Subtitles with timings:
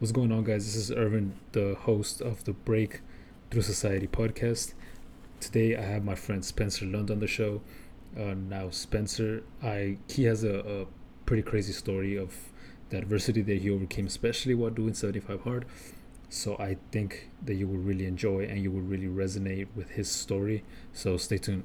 [0.00, 0.64] What's going on, guys?
[0.64, 3.02] This is Irvin, the host of the Break
[3.50, 4.72] Through Society podcast.
[5.40, 7.60] Today, I have my friend Spencer Lund on the show.
[8.18, 10.86] Uh, now, Spencer, I he has a, a
[11.26, 12.34] pretty crazy story of
[12.88, 15.66] the adversity that he overcame, especially while doing 75 hard.
[16.30, 20.10] So I think that you will really enjoy and you will really resonate with his
[20.10, 20.64] story.
[20.94, 21.64] So stay tuned.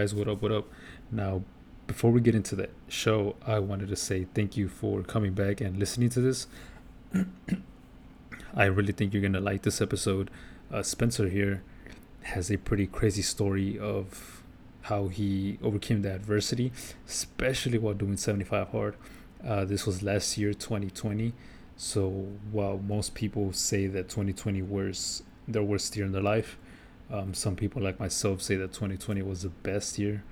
[0.00, 0.40] Guys, what up?
[0.40, 0.66] What up?
[1.12, 1.42] Now,
[1.86, 5.60] before we get into the show, I wanted to say thank you for coming back
[5.60, 6.46] and listening to this.
[8.54, 10.30] I really think you're to like this episode.
[10.72, 11.62] Uh, Spencer here
[12.22, 14.42] has a pretty crazy story of
[14.82, 16.72] how he overcame the adversity,
[17.06, 18.96] especially while doing 75 hard.
[19.46, 21.34] Uh, this was last year, 2020.
[21.76, 22.08] So
[22.50, 26.56] while most people say that 2020 was their worst year in their life,
[27.12, 30.22] um, some people like myself say that 2020 was the best year,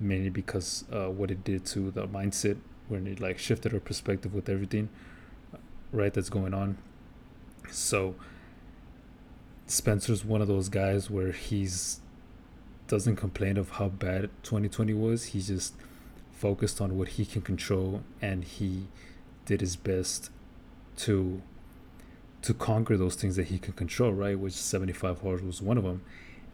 [0.00, 2.56] mainly because uh, what it did to the mindset
[2.88, 4.88] when it like shifted our perspective with everything,
[5.54, 5.58] uh,
[5.92, 6.12] right?
[6.12, 6.78] That's going on.
[7.70, 8.14] So
[9.66, 12.00] Spencer's one of those guys where he's
[12.88, 15.26] doesn't complain of how bad 2020 was.
[15.26, 15.74] He's just
[16.32, 18.88] focused on what he can control, and he
[19.46, 20.30] did his best
[20.98, 21.42] to
[22.42, 24.38] to conquer those things that he can control, right?
[24.38, 26.02] Which 75 hard was one of them.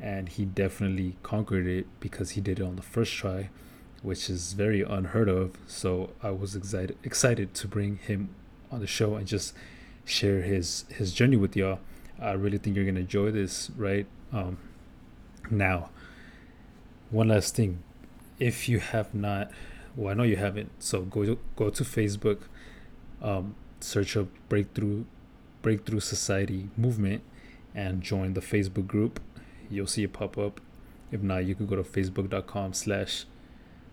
[0.00, 3.50] And he definitely conquered it because he did it on the first try,
[4.02, 5.56] which is very unheard of.
[5.66, 8.28] So I was excited excited to bring him
[8.70, 9.54] on the show and just
[10.04, 11.80] share his his journey with y'all.
[12.20, 14.06] I really think you're gonna enjoy this, right?
[14.32, 14.58] Um,
[15.50, 15.90] now,
[17.10, 17.82] one last thing,
[18.38, 19.50] if you have not,
[19.96, 22.42] well, I know you haven't, so go to, go to Facebook,
[23.22, 25.04] um, search up Breakthrough
[25.68, 27.20] Breakthrough Society movement
[27.74, 29.20] and join the Facebook group.
[29.68, 30.62] You'll see it pop up.
[31.12, 33.26] If not, you can go to facebook.com slash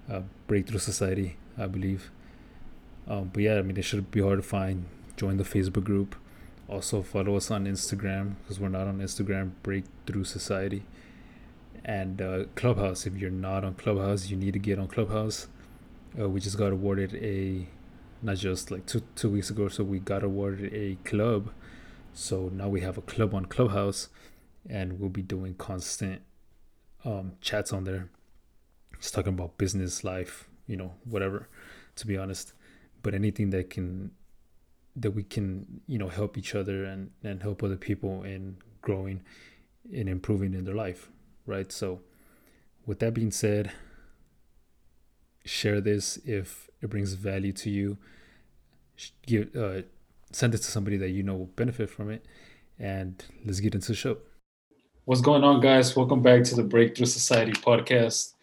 [0.09, 2.11] uh, Breakthrough Society, I believe.
[3.09, 4.85] Um, but yeah, I mean, it should be hard to find.
[5.17, 6.15] Join the Facebook group.
[6.69, 10.85] Also, follow us on Instagram because we're not on Instagram, Breakthrough Society.
[11.83, 13.05] And uh, Clubhouse.
[13.05, 15.49] If you're not on Clubhouse, you need to get on Clubhouse.
[16.17, 17.67] Uh, we just got awarded a
[18.21, 19.67] not just like two two weeks ago.
[19.67, 21.51] So we got awarded a club.
[22.15, 24.07] So now we have a club on Clubhouse,
[24.69, 26.21] and we'll be doing constant
[27.03, 28.09] um, chats on there.
[28.97, 31.49] Just talking about business, life, you know, whatever.
[31.97, 32.53] To be honest,
[33.03, 34.11] but anything that can
[34.95, 39.21] that we can you know help each other and and help other people in growing
[39.93, 41.09] and improving in their life
[41.45, 41.99] right so
[42.85, 43.71] with that being said
[45.43, 47.97] share this if it brings value to you
[49.25, 49.81] give uh,
[50.31, 52.25] send it to somebody that you know will benefit from it
[52.79, 54.17] and let's get into the show.
[55.05, 55.95] What's going on guys?
[55.95, 58.33] Welcome back to the breakthrough society podcast.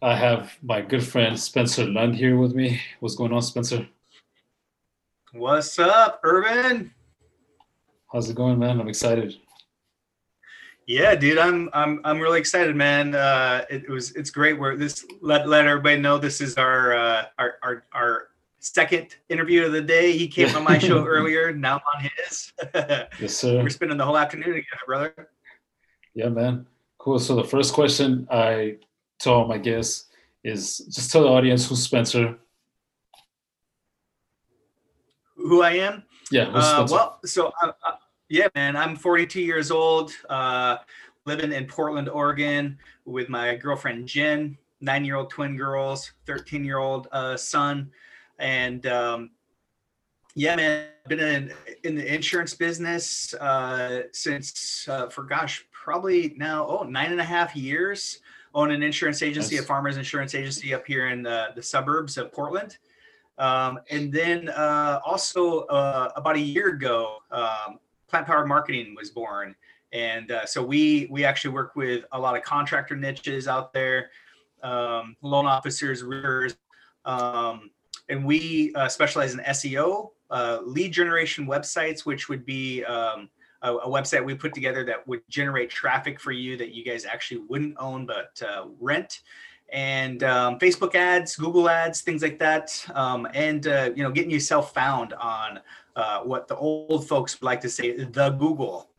[0.00, 2.80] I have my good friend spencer lund here with me.
[3.00, 3.86] What's going on spencer?
[5.32, 6.92] What's up Irvin
[8.12, 8.78] how's it going man?
[8.78, 9.34] I'm excited.
[10.86, 13.14] Yeah, dude, I'm I'm I'm really excited, man.
[13.14, 14.58] Uh, it, it was it's great.
[14.58, 18.28] We're this let let everybody know this is our uh, our our our
[18.62, 20.16] second interview of the day.
[20.16, 21.52] He came on my show earlier.
[21.52, 22.52] Now I'm on his.
[23.20, 23.62] yes, sir.
[23.62, 25.28] We're spending the whole afternoon together, brother.
[26.14, 26.66] Yeah, man.
[26.98, 27.18] Cool.
[27.18, 28.76] So the first question I
[29.18, 30.06] tell my guests
[30.44, 32.38] is just tell the audience who's Spencer.
[35.36, 36.04] Who I am?
[36.30, 36.48] Yeah.
[36.54, 37.96] Uh, well, so uh, uh,
[38.28, 38.76] yeah, man.
[38.76, 40.12] I'm 42 years old.
[40.30, 40.76] Uh,
[41.26, 47.90] living in Portland, Oregon, with my girlfriend Jen, nine-year-old twin girls, 13-year-old uh, son,
[48.42, 49.30] and um,
[50.34, 50.86] yeah, man.
[51.08, 57.10] Been in in the insurance business uh, since uh, for gosh, probably now oh nine
[57.10, 58.20] and a half years.
[58.54, 62.30] Own an insurance agency, a farmers insurance agency up here in the, the suburbs of
[62.30, 62.76] Portland.
[63.38, 69.10] Um, and then uh, also uh, about a year ago, um, Plant Powered Marketing was
[69.10, 69.56] born,
[69.92, 74.10] and uh, so we we actually work with a lot of contractor niches out there,
[74.62, 76.04] um, loan officers,
[77.04, 77.70] um,
[78.12, 83.30] and we uh, specialize in SEO, uh, lead generation websites, which would be um,
[83.62, 87.06] a, a, website we put together that would generate traffic for you that you guys
[87.06, 89.22] actually wouldn't own but uh, rent
[89.72, 94.30] and um, Facebook ads, Google ads, things like that, um, and uh, you know, getting
[94.30, 95.60] yourself found on
[95.96, 98.90] uh, what the old folks like to say, the Google.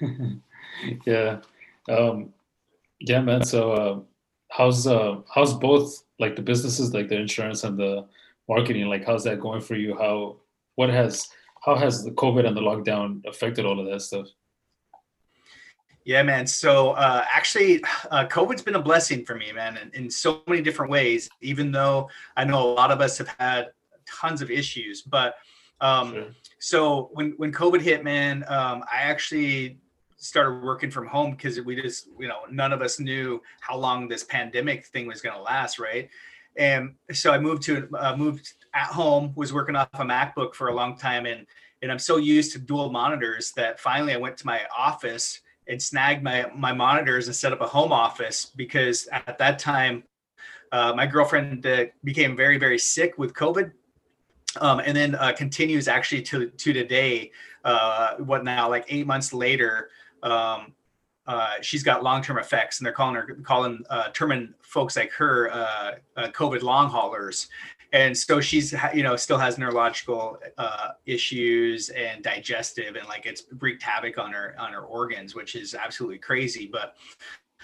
[1.04, 1.38] yeah,
[1.88, 2.32] um,
[3.00, 3.42] yeah, man.
[3.42, 3.98] So, uh,
[4.48, 4.86] how's
[5.34, 8.06] how's both like the businesses, like the insurance and the
[8.48, 9.96] marketing, like how's that going for you?
[9.96, 10.36] How
[10.76, 11.28] what has
[11.64, 14.26] how has the COVID and the lockdown affected all of that stuff?
[16.04, 16.46] Yeah, man.
[16.46, 20.60] So uh, actually, uh, COVID's been a blessing for me, man, in, in so many
[20.60, 21.30] different ways.
[21.40, 23.68] Even though I know a lot of us have had
[24.06, 25.36] tons of issues, but
[25.80, 26.26] um, sure.
[26.58, 29.78] so when when COVID hit, man, um, I actually
[30.24, 34.08] started working from home because we just, you know, none of us knew how long
[34.08, 36.08] this pandemic thing was going to last, right?
[36.56, 40.68] And so I moved to uh, moved at home, was working off a MacBook for
[40.68, 41.46] a long time, and
[41.82, 45.82] and I'm so used to dual monitors that finally I went to my office and
[45.82, 50.04] snagged my my monitors and set up a home office because at that time
[50.72, 53.72] uh, my girlfriend uh, became very very sick with COVID,
[54.60, 57.32] um, and then uh, continues actually to to today.
[57.64, 58.68] Uh, what now?
[58.68, 59.90] Like eight months later,
[60.24, 60.72] um,
[61.26, 64.10] uh, she's got long-term effects, and they're calling her calling uh,
[64.60, 67.48] folks like her uh, uh, COVID long haulers.
[67.92, 73.44] And so she's you know still has neurological uh, issues and digestive, and like it's
[73.58, 76.68] wreaked havoc on her on her organs, which is absolutely crazy.
[76.70, 76.96] But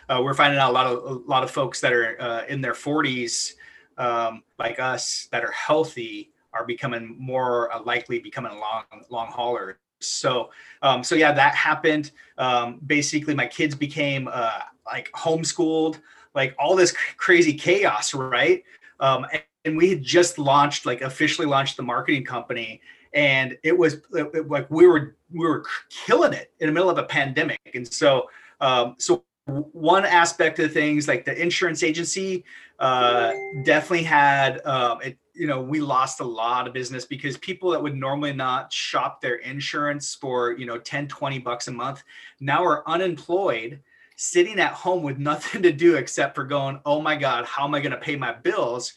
[0.09, 2.73] uh, we're finding out a lot of a lot of folks that are in their
[2.73, 3.55] 40s,
[3.99, 10.51] um, like us, that are healthy, are becoming more likely becoming long long haulers so,
[10.83, 12.11] um, so yeah, that happened.
[12.39, 16.01] Um, basically, my kids became uh, like homeschooled,
[16.35, 18.65] like all this crazy chaos, right?
[18.99, 22.81] Um, and, and, we had just launched, like officially launched the marketing company,
[23.13, 26.99] and it was it, like we were we were killing it in the middle of
[26.99, 27.61] a pandemic.
[27.75, 28.29] And so,
[28.61, 32.45] um, so one aspect of things like the insurance agency
[32.79, 33.33] uh,
[33.65, 37.83] definitely had um, it, you know we lost a lot of business because people that
[37.83, 42.05] would normally not shop their insurance for you know 10 20 bucks a month
[42.41, 43.81] now are unemployed
[44.17, 47.75] sitting at home with nothing to do except for going oh my god how am
[47.75, 48.93] i going to pay my bills?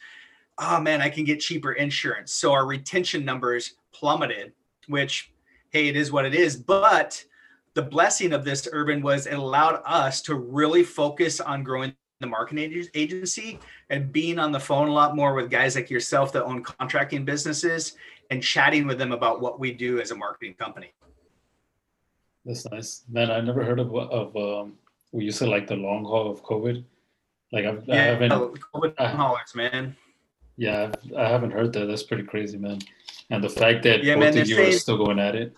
[0.57, 2.33] Oh man i can get cheaper insurance.
[2.33, 4.51] So our retention numbers plummeted
[4.87, 5.31] which
[5.69, 6.57] hey it is what it is.
[6.57, 7.23] But
[7.73, 12.27] the blessing of this Irvin was it allowed us to really focus on growing the
[12.27, 13.59] marketing agency
[13.89, 17.25] and being on the phone a lot more with guys like yourself that own contracting
[17.25, 17.95] businesses
[18.31, 20.91] and chatting with them about what we do as a marketing company.
[22.45, 23.29] That's nice, man.
[23.29, 24.73] I never heard of of um,
[25.11, 26.83] we used to like the long haul of COVID.
[27.51, 29.95] Like I've, yeah, I haven't COVID long haulers, man.
[30.57, 31.85] Yeah, I've, I haven't heard that.
[31.85, 32.79] That's pretty crazy, man.
[33.29, 35.55] And the fact that yeah, both man, of you are still going at it.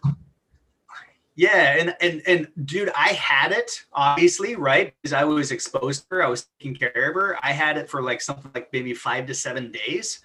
[1.35, 4.93] Yeah, and and and dude, I had it obviously, right?
[5.01, 7.37] Because I was exposed to her, I was taking care of her.
[7.43, 10.21] I had it for like something like maybe five to seven days.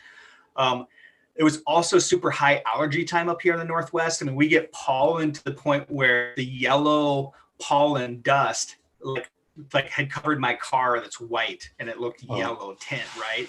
[0.56, 0.86] Um,
[1.34, 4.22] it was also super high allergy time up here in the northwest.
[4.22, 9.30] I mean, we get pollen to the point where the yellow pollen dust like
[9.72, 12.36] like had covered my car that's white and it looked oh.
[12.36, 13.48] yellow tint, right?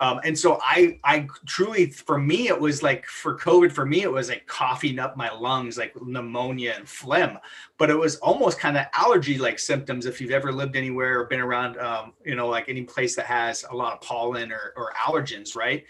[0.00, 4.02] Um, and so I, I truly, for me, it was like for COVID, for me,
[4.02, 7.38] it was like coughing up my lungs, like pneumonia and phlegm,
[7.78, 10.06] but it was almost kind of allergy like symptoms.
[10.06, 13.26] If you've ever lived anywhere or been around, um, you know, like any place that
[13.26, 15.84] has a lot of pollen or, or allergens, right?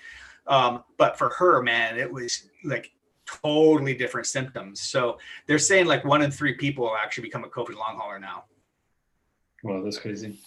[0.46, 2.90] Um, but for her, man, it was like
[3.26, 4.80] totally different symptoms.
[4.80, 8.18] So they're saying like one in three people will actually become a COVID long hauler
[8.18, 8.44] now.
[9.62, 10.38] Wow, that's crazy.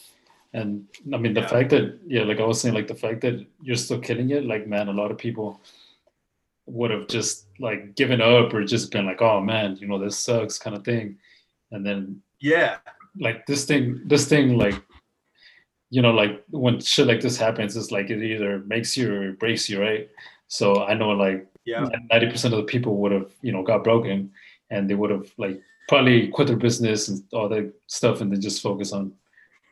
[0.53, 1.48] And I mean, the yeah.
[1.48, 4.45] fact that, yeah, like I was saying, like the fact that you're still killing it,
[4.45, 5.62] like, man, a lot of people
[6.65, 10.18] would have just like given up or just been like, oh man, you know, this
[10.18, 11.18] sucks kind of thing.
[11.71, 12.78] And then, yeah,
[13.18, 14.75] like this thing, this thing, like,
[15.90, 19.31] you know, like when shit like this happens, it's like it either makes you or
[19.33, 20.09] breaks you, right?
[20.47, 24.31] So I know like yeah, 90% of the people would have, you know, got broken
[24.69, 28.42] and they would have like probably quit their business and all that stuff and then
[28.42, 29.14] just focus on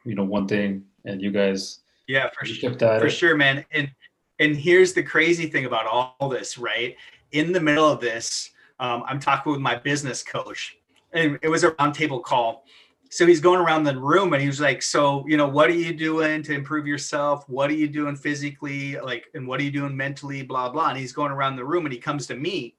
[0.03, 3.09] you know one thing and you guys yeah for sure for it.
[3.09, 3.65] sure man.
[3.71, 3.91] And
[4.39, 6.95] and here's the crazy thing about all this right?
[7.31, 10.77] In the middle of this um, i'm talking with my business coach
[11.13, 12.65] and it was a roundtable call.
[13.11, 15.73] So he's going around the room and he was like so you know what are
[15.73, 17.47] you doing to improve yourself?
[17.49, 18.99] What are you doing physically?
[18.99, 20.43] Like and what are you doing mentally?
[20.43, 20.89] Blah blah.
[20.89, 22.75] And he's going around the room and he comes to me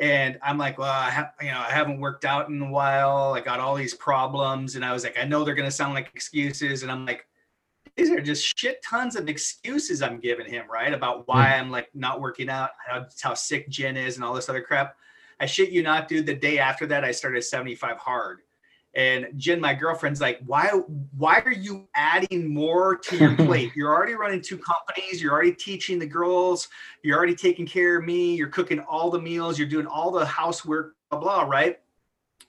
[0.00, 3.34] and I'm like, well, I have, you know, I haven't worked out in a while.
[3.34, 6.10] I got all these problems, and I was like, I know they're gonna sound like
[6.14, 7.26] excuses, and I'm like,
[7.96, 10.94] these are just shit tons of excuses I'm giving him, right?
[10.94, 11.60] About why mm.
[11.60, 14.96] I'm like not working out, how, how sick Jen is, and all this other crap.
[15.38, 16.26] I shit you not, dude.
[16.26, 18.40] The day after that, I started 75 hard.
[18.94, 20.68] And Jen, my girlfriend's like, why,
[21.16, 23.70] why are you adding more to your plate?
[23.76, 25.22] You're already running two companies.
[25.22, 26.68] You're already teaching the girls.
[27.04, 28.34] You're already taking care of me.
[28.34, 29.58] You're cooking all the meals.
[29.58, 31.78] You're doing all the housework, blah, blah, right?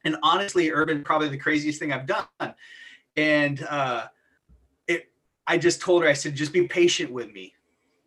[0.04, 2.56] And honestly, Irvin, probably the craziest thing I've done.
[3.16, 4.08] And uh,
[4.88, 5.12] it,
[5.46, 7.54] I just told her, I said, just be patient with me.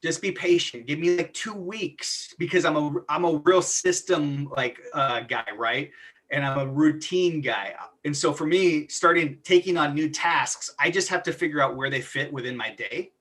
[0.02, 4.50] just be patient give me like two weeks because i'm a i'm a real system
[4.54, 5.90] like uh, guy right
[6.34, 7.74] and i'm a routine guy.
[8.04, 11.76] And so for me starting taking on new tasks i just have to figure out
[11.76, 13.12] where they fit within my day.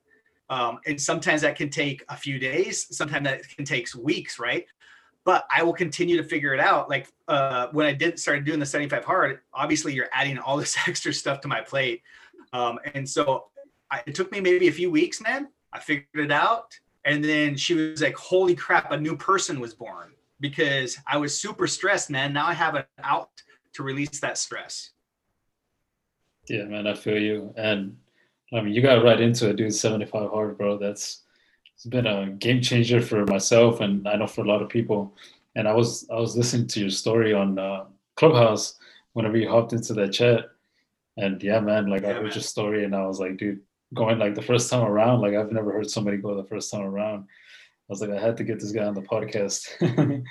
[0.49, 4.65] Um, and sometimes that can take a few days sometimes that can take weeks right?
[5.23, 6.89] But i will continue to figure it out.
[6.89, 10.75] Like uh, when i did started doing the 75 hard obviously you're adding all this
[10.87, 12.01] extra stuff to my plate.
[12.51, 13.45] Um, and so
[13.89, 15.49] I, it took me maybe a few weeks man.
[15.71, 16.77] I figured it out.
[17.05, 21.39] And then she was like, holy crap, a new person was born because I was
[21.39, 22.33] super stressed, man.
[22.33, 23.29] Now I have an out
[23.75, 24.89] to release that stress.
[26.49, 27.53] Yeah, man, I feel you.
[27.55, 27.95] And
[28.53, 29.73] I mean, you got right into it, dude.
[29.73, 30.77] 75 hard, bro.
[30.77, 31.21] That's
[31.75, 35.15] it's been a game changer for myself and I know for a lot of people.
[35.55, 37.85] And I was I was listening to your story on uh,
[38.17, 38.77] Clubhouse
[39.13, 40.51] whenever you hopped into that chat.
[41.15, 42.33] And yeah, man, like yeah, I heard man.
[42.33, 43.61] your story and I was like, dude,
[43.93, 45.21] going like the first time around.
[45.21, 47.27] Like I've never heard somebody go the first time around.
[47.89, 49.67] I was like, I had to get this guy on the podcast.
[49.81, 50.25] and,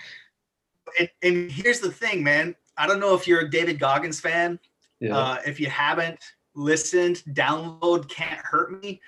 [1.23, 2.55] and, here's the thing, man.
[2.77, 4.59] I don't know if you're a David Goggins fan.
[5.01, 5.17] Yeah.
[5.17, 6.19] Uh, if you haven't
[6.55, 9.01] listened, download "Can't Hurt Me."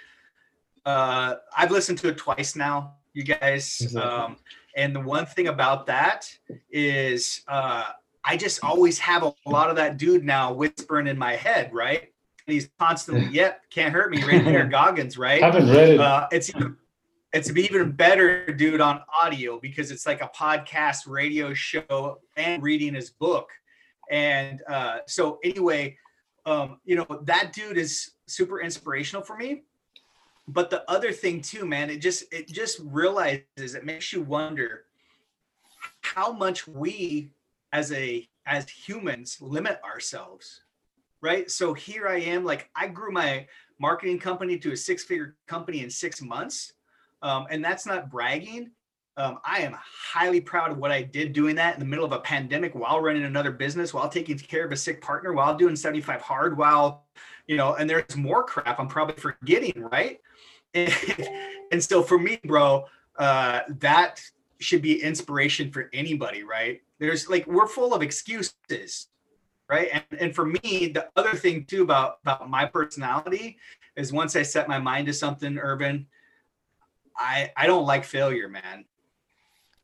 [0.84, 3.78] Uh, I've listened to it twice now, you guys.
[3.80, 4.02] Exactly.
[4.02, 4.36] Um,
[4.76, 6.30] and the one thing about that
[6.70, 7.84] is, uh,
[8.24, 12.10] I just always have a lot of that dude now whispering in my head, right?
[12.46, 15.42] he's constantly, yep, can't hurt me, right there, Goggins, right?
[15.42, 16.00] I Haven't read it.
[16.00, 16.50] Uh, it's
[17.34, 22.94] it's even better, dude, on audio because it's like a podcast, radio show, and reading
[22.94, 23.50] his book.
[24.10, 25.96] And uh, so, anyway,
[26.46, 29.62] um, you know that dude is super inspirational for me.
[30.46, 34.84] But the other thing too, man, it just it just realizes it makes you wonder
[36.02, 37.30] how much we
[37.72, 40.60] as a as humans limit ourselves
[41.24, 41.50] right?
[41.50, 43.46] So here I am, like I grew my
[43.80, 46.73] marketing company to a six figure company in six months.
[47.24, 48.70] Um, and that's not bragging.
[49.16, 52.12] Um, I am highly proud of what I did doing that in the middle of
[52.12, 55.74] a pandemic while running another business, while taking care of a sick partner, while doing
[55.74, 57.06] 75 hard, while,
[57.46, 60.20] you know, and there's more crap I'm probably forgetting, right?
[60.74, 60.92] And,
[61.72, 62.84] and so for me, bro,
[63.18, 64.20] uh, that
[64.60, 66.82] should be inspiration for anybody, right?
[66.98, 69.08] There's like, we're full of excuses
[69.66, 73.56] right and, and for me the other thing too about about my personality
[73.96, 76.06] is once i set my mind to something Irvin
[77.16, 78.84] i i don't like failure man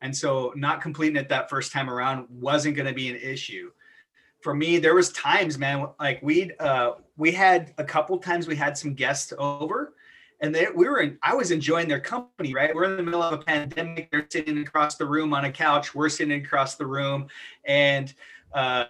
[0.01, 3.71] and so not completing it that first time around wasn't going to be an issue
[4.41, 8.55] for me there was times man like we'd uh we had a couple times we
[8.55, 9.93] had some guests over
[10.41, 12.73] and they we were in, I was enjoying their company, right?
[12.73, 14.09] We're in the middle of a pandemic.
[14.11, 15.93] They're sitting across the room on a couch.
[15.93, 17.27] We're sitting across the room,
[17.63, 18.11] and
[18.53, 18.85] uh,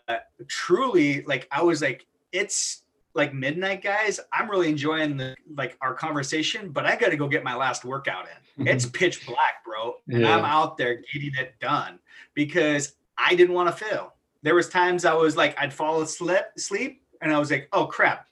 [0.48, 2.84] truly like I was like, it's
[3.14, 4.20] like midnight, guys.
[4.32, 7.84] I'm really enjoying the like our conversation, but I got to go get my last
[7.84, 8.64] workout in.
[8.64, 8.68] Mm-hmm.
[8.68, 10.36] It's pitch black, bro, and yeah.
[10.36, 12.00] I'm out there getting it done
[12.34, 14.14] because I didn't want to fail.
[14.44, 17.86] There was times I was like, I'd fall asleep, sleep, and I was like, oh
[17.86, 18.28] crap,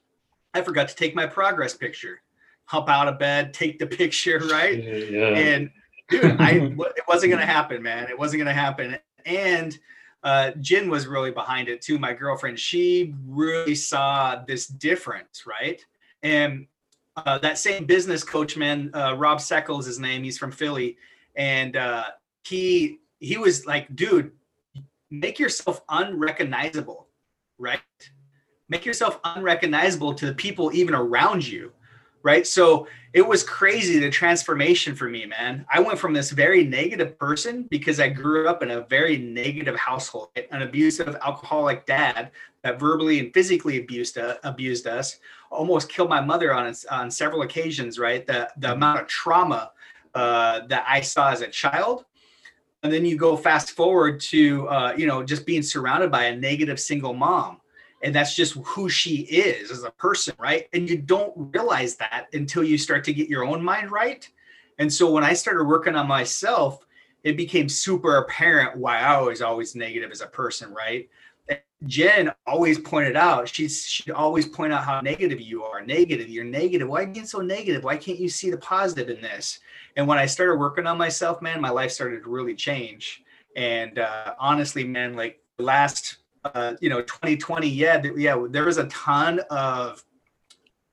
[0.54, 2.22] I forgot to take my progress picture.
[2.66, 4.84] Hop out of bed, take the picture, right?
[4.84, 5.28] Yeah.
[5.28, 5.72] And
[6.10, 8.10] dude, I it wasn't gonna happen, man.
[8.10, 8.98] It wasn't gonna happen.
[9.26, 9.78] And
[10.24, 11.98] uh, Jen was really behind it too.
[11.98, 15.84] My girlfriend, she really saw this difference, right?
[16.24, 16.68] And
[17.16, 20.24] uh, that same business coach, man, uh, Rob Seckles, his name.
[20.24, 20.98] He's from Philly,
[21.36, 22.06] and uh,
[22.44, 24.32] he he was like, dude,
[25.10, 27.08] make yourself unrecognizable,
[27.58, 27.82] right?
[28.70, 31.72] Make yourself unrecognizable to the people even around you
[32.24, 32.46] right?
[32.46, 35.66] So it was crazy the transformation for me, man.
[35.72, 39.76] I went from this very negative person because I grew up in a very negative
[39.76, 42.32] household, an abusive alcoholic dad
[42.64, 47.42] that verbally and physically abused uh, abused us, almost killed my mother on on several
[47.42, 48.28] occasions, right?
[48.28, 49.72] The the amount of trauma
[50.14, 52.06] uh, that I saw as a child.
[52.82, 56.36] And then you go fast forward to, uh, you know, just being surrounded by a
[56.36, 57.59] negative single mom
[58.02, 60.68] and that's just who she is as a person right?
[60.74, 64.28] And you don't realize that until you start to get your own mind right.
[64.78, 66.86] And so when i started working on myself
[67.24, 71.10] it became super apparent why i was always negative as a person right?
[71.50, 76.30] And jen always pointed out she's she'd always point out how negative you are negative
[76.30, 76.88] you're negative.
[76.88, 77.84] Why are you being so negative?
[77.84, 79.60] Why can't you see the positive in this?
[79.98, 83.24] And when i started working on myself man my life started to really change.
[83.56, 86.20] And uh, honestly man like last
[86.56, 90.04] uh, you know 2020 yeah yeah there was a ton of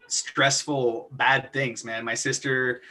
[0.09, 2.05] stressful bad things man.
[2.05, 2.83] My sister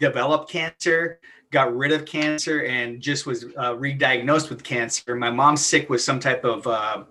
[0.00, 5.14] developed cancer got rid of cancer and just was uh, re-diagnosed with cancer.
[5.14, 7.04] My mom's sick with some type of uh,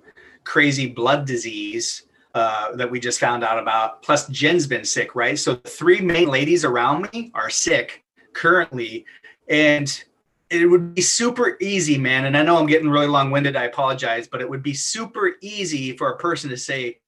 [0.44, 2.04] crazy blood disease
[2.34, 4.02] uh, that we just found out about.
[4.02, 5.40] Plus jen's been sick right?
[5.40, 8.04] So three main ladies around me are sick
[8.34, 9.06] currently.
[9.48, 10.04] And
[10.54, 12.26] it would be super easy, man.
[12.26, 13.56] And I know I'm getting really long winded.
[13.56, 17.00] I apologize, but it would be super easy for a person to say,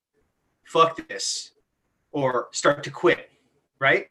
[0.64, 1.52] fuck this,
[2.10, 3.30] or start to quit,
[3.78, 4.08] right?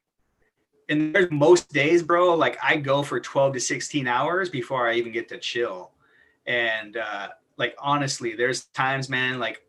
[0.88, 4.94] And there's most days, bro, like I go for 12 to 16 hours before I
[4.94, 5.92] even get to chill.
[6.46, 9.62] And uh, like, honestly, there's times, man, like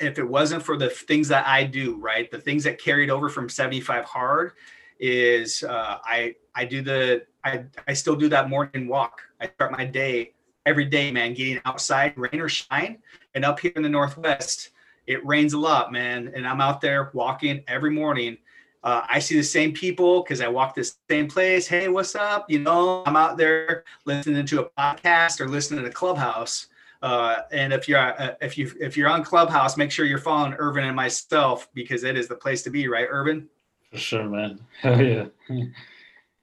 [0.00, 3.28] if it wasn't for the things that I do, right, the things that carried over
[3.28, 4.52] from 75 hard
[4.98, 9.22] is uh, I I do the I I still do that morning walk.
[9.40, 10.32] I start my day
[10.64, 12.98] every day, man, getting outside, rain or shine.
[13.34, 14.70] And up here in the Northwest,
[15.06, 16.32] it rains a lot, man.
[16.34, 18.38] And I'm out there walking every morning.
[18.82, 21.66] Uh, I see the same people because I walk this same place.
[21.66, 22.50] Hey, what's up?
[22.50, 26.68] You know, I'm out there listening to a podcast or listening to Clubhouse
[27.02, 30.54] uh, and if you're uh, if you if you're on Clubhouse, make sure you're following
[30.54, 33.48] Irvin and myself because it is the place to be, right, Irvin?
[33.96, 34.60] For sure, man.
[34.80, 35.26] Hell yeah.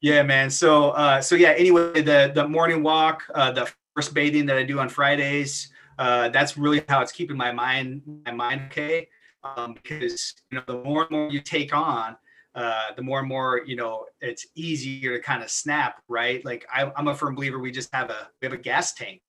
[0.01, 0.49] yeah, man.
[0.49, 1.53] So uh, so yeah.
[1.57, 6.29] Anyway, the the morning walk, uh, the forest bathing that I do on Fridays, uh,
[6.29, 9.07] that's really how it's keeping my mind my mind okay.
[9.43, 12.15] Um, because you know the more and more you take on,
[12.55, 16.65] uh, the more and more you know it's easier to kind of snap right like
[16.73, 19.21] I, i'm a firm believer we just have a we have a gas tank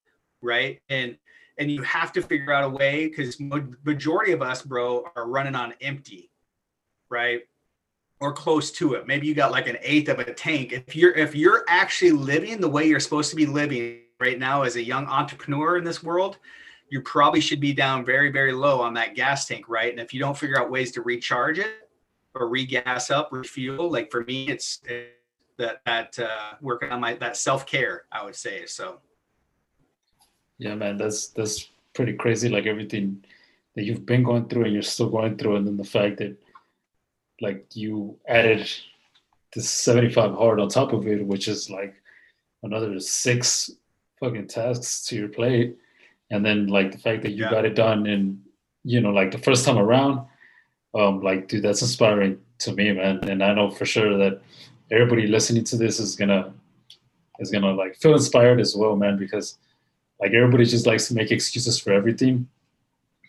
[0.45, 0.81] right?
[0.88, 1.16] And
[1.59, 3.40] and you have to figure out a way because
[3.85, 6.31] majority of us, bro, are running on empty,
[7.09, 7.43] right?
[8.21, 9.06] Or close to it.
[9.06, 10.73] Maybe you got like an eighth of a tank.
[10.73, 14.62] If you're if you're actually living the way you're supposed to be living right now
[14.62, 16.38] as a young entrepreneur in this world,
[16.88, 19.90] you probably should be down very very low on that gas tank, right?
[19.90, 21.88] And if you don't figure out ways to recharge it
[22.35, 24.80] or regas up, refuel, like for me, it's,
[25.56, 28.66] that that uh, working on my that self care, I would say.
[28.66, 29.00] So
[30.59, 32.49] yeah, man, that's that's pretty crazy.
[32.49, 33.25] Like everything
[33.75, 36.37] that you've been going through and you're still going through, and then the fact that
[37.41, 38.71] like you added
[39.55, 41.95] the 75 hard on top of it, which is like
[42.62, 43.71] another six
[44.21, 45.76] fucking tasks to your plate.
[46.31, 47.50] And then like the fact that you yeah.
[47.50, 48.41] got it done in,
[48.83, 50.26] you know, like the first time around,
[50.94, 53.29] um, like dude, that's inspiring to me, man.
[53.29, 54.40] And I know for sure that
[54.90, 56.53] everybody listening to this is gonna
[57.40, 59.59] is gonna like feel inspired as well, man, because
[60.20, 62.49] like everybody just likes to make excuses for everything.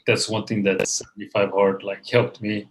[0.08, 2.68] That's one thing that 75 hard like helped me.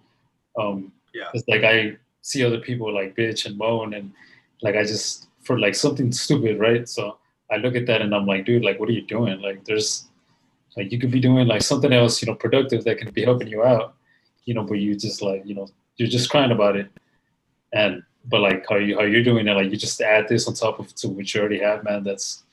[0.59, 4.13] Um, yeah, it's like I see other people like bitch and moan and
[4.63, 6.89] like I just for like something stupid, right?
[6.89, 7.19] So
[7.51, 9.41] I look at that and I'm like, dude, like what are you doing?
[9.41, 10.09] Like there's
[10.77, 13.49] like you could be doing like something else, you know, productive that can be helping
[13.49, 13.95] you out,
[14.45, 16.91] you know, but you just like, you know, you're just crying about it.
[17.73, 20.55] And but like how you how you're doing it, like you just add this on
[20.55, 22.03] top of to what you already have, man.
[22.03, 22.45] That's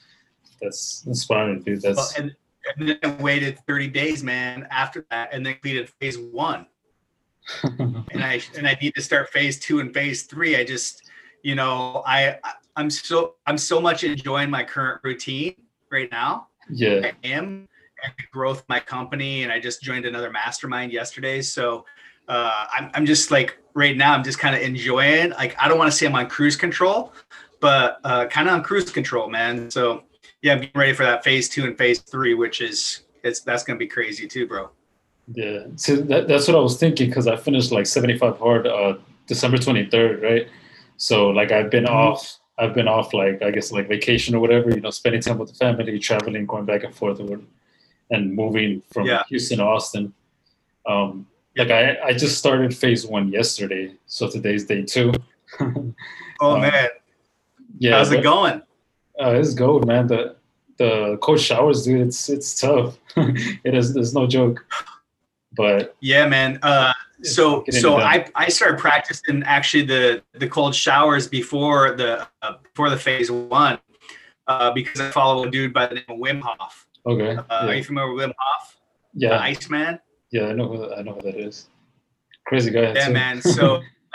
[0.61, 1.81] that's inspiring, dude.
[1.81, 2.35] That's well, and,
[2.77, 6.67] and then I waited 30 days, man, after that, and then completed phase one.
[7.63, 10.55] and I and I need to start phase two and phase three.
[10.55, 11.09] I just,
[11.43, 12.37] you know, I
[12.75, 15.55] I'm so I'm so much enjoying my current routine
[15.91, 16.47] right now.
[16.69, 17.67] Yeah, I am
[18.03, 21.41] and growth my company, and I just joined another mastermind yesterday.
[21.41, 21.85] So
[22.27, 25.31] uh, I'm I'm just like right now, I'm just kind of enjoying.
[25.31, 27.13] Like I don't want to say I'm on cruise control,
[27.59, 29.69] but uh, kind of on cruise control, man.
[29.71, 30.03] So
[30.41, 33.63] yeah, I'm getting ready for that phase two and phase three, which is it's that's
[33.63, 34.69] gonna be crazy too, bro.
[35.33, 38.95] Yeah, so that, that's what I was thinking because I finished like 75 hard uh,
[39.27, 40.47] December 23rd, right?
[40.97, 41.93] So like I've been mm-hmm.
[41.93, 45.37] off, I've been off like I guess like vacation or whatever, you know, spending time
[45.37, 47.39] with the family, traveling, going back and forth, or,
[48.09, 49.23] and moving from yeah.
[49.29, 50.13] Houston to Austin.
[50.85, 55.13] Um, like I, I just started phase one yesterday, so today's day two.
[55.59, 55.93] oh
[56.41, 56.89] um, man,
[57.79, 58.61] yeah, how's it going?
[59.19, 60.07] Uh, it's gold, man.
[60.07, 60.35] The
[60.77, 62.07] the cold showers, dude.
[62.07, 62.97] It's it's tough.
[63.17, 63.93] it is.
[63.93, 64.65] There's no joke.
[65.55, 66.59] But yeah, man.
[66.61, 72.53] Uh, so so I I started practicing actually the the cold showers before the uh,
[72.63, 73.79] before the phase one
[74.47, 76.87] uh, because I follow a dude by the name of Wim Hof.
[77.05, 77.35] Okay.
[77.35, 77.67] Uh, yeah.
[77.67, 78.77] Are you familiar with Wim Hof?
[79.13, 79.29] Yeah.
[79.29, 79.99] The Iceman.
[80.31, 80.67] Yeah, I know.
[80.67, 81.67] Who, I know who that is.
[82.45, 82.93] Crazy guy.
[82.93, 83.13] Yeah, too.
[83.13, 83.41] man.
[83.41, 83.81] So.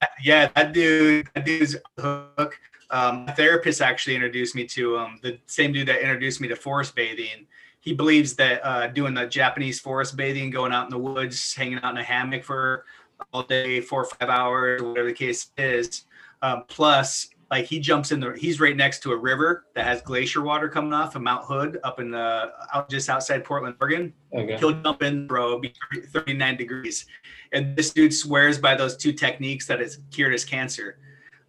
[0.00, 2.58] that, yeah, that dude, that dude's hook.
[2.90, 6.94] Um, therapist actually introduced me to um, the same dude that introduced me to forest
[6.94, 7.46] bathing.
[7.84, 11.78] He believes that uh, doing the Japanese forest bathing, going out in the woods, hanging
[11.82, 12.86] out in a hammock for
[13.32, 16.04] all day, four or five hours, whatever the case is.
[16.42, 20.00] Um, plus, like he jumps in the, he's right next to a river that has
[20.02, 24.12] glacier water coming off of Mount Hood up in the, out just outside Portland, Oregon.
[24.34, 24.56] Okay.
[24.56, 25.74] He'll jump in, bro, be
[26.08, 27.06] 39 degrees.
[27.52, 30.98] And this dude swears by those two techniques that it's cured his cancer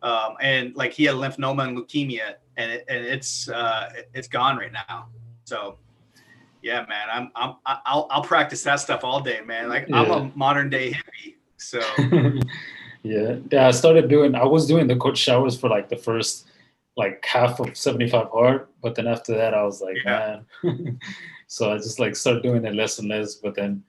[0.05, 4.55] um, and like he had lymphoma and leukemia, and it, and it's uh, it's gone
[4.55, 5.07] right now.
[5.45, 5.79] So,
[6.65, 9.69] yeah, man, I'm I'm I'll I'll practice that stuff all day, man.
[9.69, 10.01] Like yeah.
[10.01, 11.35] I'm a modern day hippie.
[11.57, 11.79] So,
[13.03, 13.67] Yeah, yeah.
[13.67, 14.33] I started doing.
[14.33, 16.47] I was doing the coach showers for like the first
[16.97, 20.39] like half of 75 hard, but then after that, I was like, yeah.
[20.63, 20.99] man.
[21.47, 23.35] so I just like started doing it less and less.
[23.35, 23.83] But then,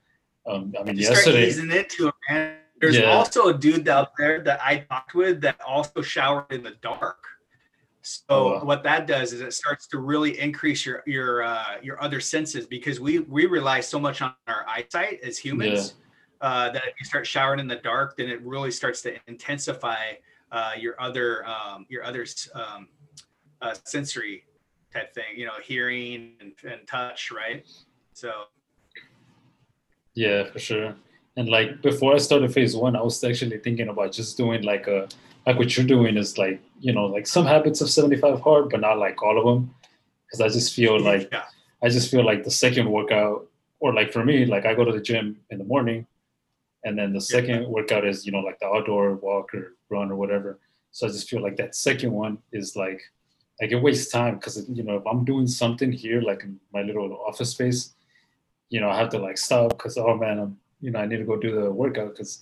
[0.46, 1.48] um, I mean, you yesterday.
[1.50, 2.56] Start easing into it, man.
[2.78, 3.16] There's yeah.
[3.16, 7.24] also a dude out there that I talked with that also showered in the dark.
[8.07, 8.64] So oh, wow.
[8.64, 12.66] what that does is it starts to really increase your your uh, your other senses
[12.66, 15.95] because we we rely so much on our eyesight as humans.
[15.99, 16.07] Yeah
[16.40, 20.12] uh, that if you start showering in the dark, then it really starts to intensify
[20.53, 22.88] uh, your other um, your other um,
[23.62, 24.45] uh, sensory
[24.92, 25.37] type thing.
[25.37, 27.66] You know, hearing and, and touch, right?
[28.12, 28.45] So.
[30.14, 30.95] Yeah, for sure.
[31.37, 34.87] And like before I started phase one, I was actually thinking about just doing like
[34.87, 35.09] a
[35.46, 38.80] like what you're doing is like you know like some habits of 75 hard, but
[38.80, 39.74] not like all of them,
[40.26, 41.44] because I just feel like yeah.
[41.82, 43.48] I just feel like the second workout
[43.80, 46.06] or like for me like I go to the gym in the morning
[46.87, 47.68] and then the second yeah.
[47.68, 50.59] workout is you know like the outdoor walk or run or whatever
[50.92, 53.02] so i just feel like that second one is like
[53.61, 56.82] like it wastes time because you know if i'm doing something here like in my
[56.82, 57.94] little office space
[58.70, 61.18] you know i have to like stop because oh man i'm you know i need
[61.18, 62.32] to go do the workout because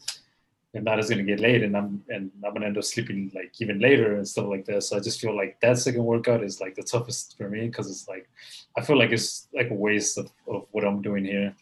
[0.82, 3.30] not it's going to get late and i'm and i'm going to end up sleeping
[3.34, 6.42] like even later and stuff like that so i just feel like that second workout
[6.42, 8.28] is like the toughest for me because it's like
[8.76, 11.54] i feel like it's like a waste of, of what i'm doing here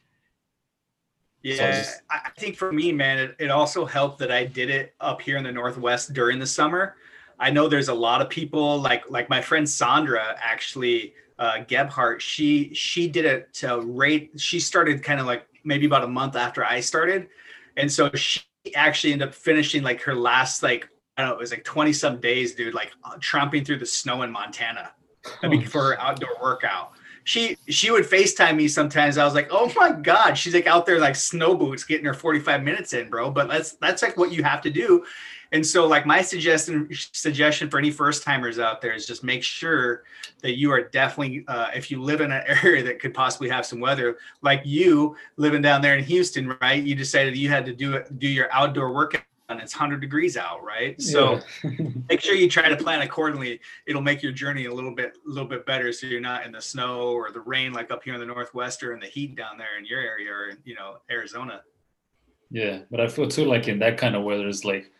[1.42, 2.02] yeah, so I, just...
[2.08, 5.36] I, think for me, man, it, it also helped that I did it up here
[5.36, 6.94] in the Northwest during the summer.
[7.38, 12.20] I know there's a lot of people like like my friend Sandra actually uh, Gebhardt.
[12.20, 14.30] She she did it to rate.
[14.36, 17.28] She started kind of like maybe about a month after I started,
[17.76, 18.40] and so she
[18.74, 21.92] actually ended up finishing like her last like I don't know it was like twenty
[21.92, 24.92] some days, dude, like uh, tramping through the snow in Montana.
[25.42, 26.92] I mean, for her outdoor workout
[27.24, 29.18] she she would FaceTime me sometimes.
[29.18, 32.14] I was like, oh my god, she's like out there like snow boots getting her
[32.14, 33.30] 45 minutes in, bro.
[33.30, 35.04] But that's that's like what you have to do.
[35.52, 39.42] And so like my suggestion suggestion for any first timers out there is just make
[39.42, 40.04] sure
[40.40, 43.66] that you are definitely uh, if you live in an area that could possibly have
[43.66, 46.82] some weather, like you living down there in Houston, right?
[46.82, 50.36] You decided you had to do it, do your outdoor workout and it's 100 degrees
[50.36, 51.70] out right so yeah.
[52.08, 55.28] make sure you try to plan accordingly it'll make your journey a little bit a
[55.28, 58.14] little bit better so you're not in the snow or the rain like up here
[58.14, 60.96] in the northwest or in the heat down there in your area or you know
[61.10, 61.60] arizona
[62.50, 64.90] yeah but i feel too like in that kind of weather it's like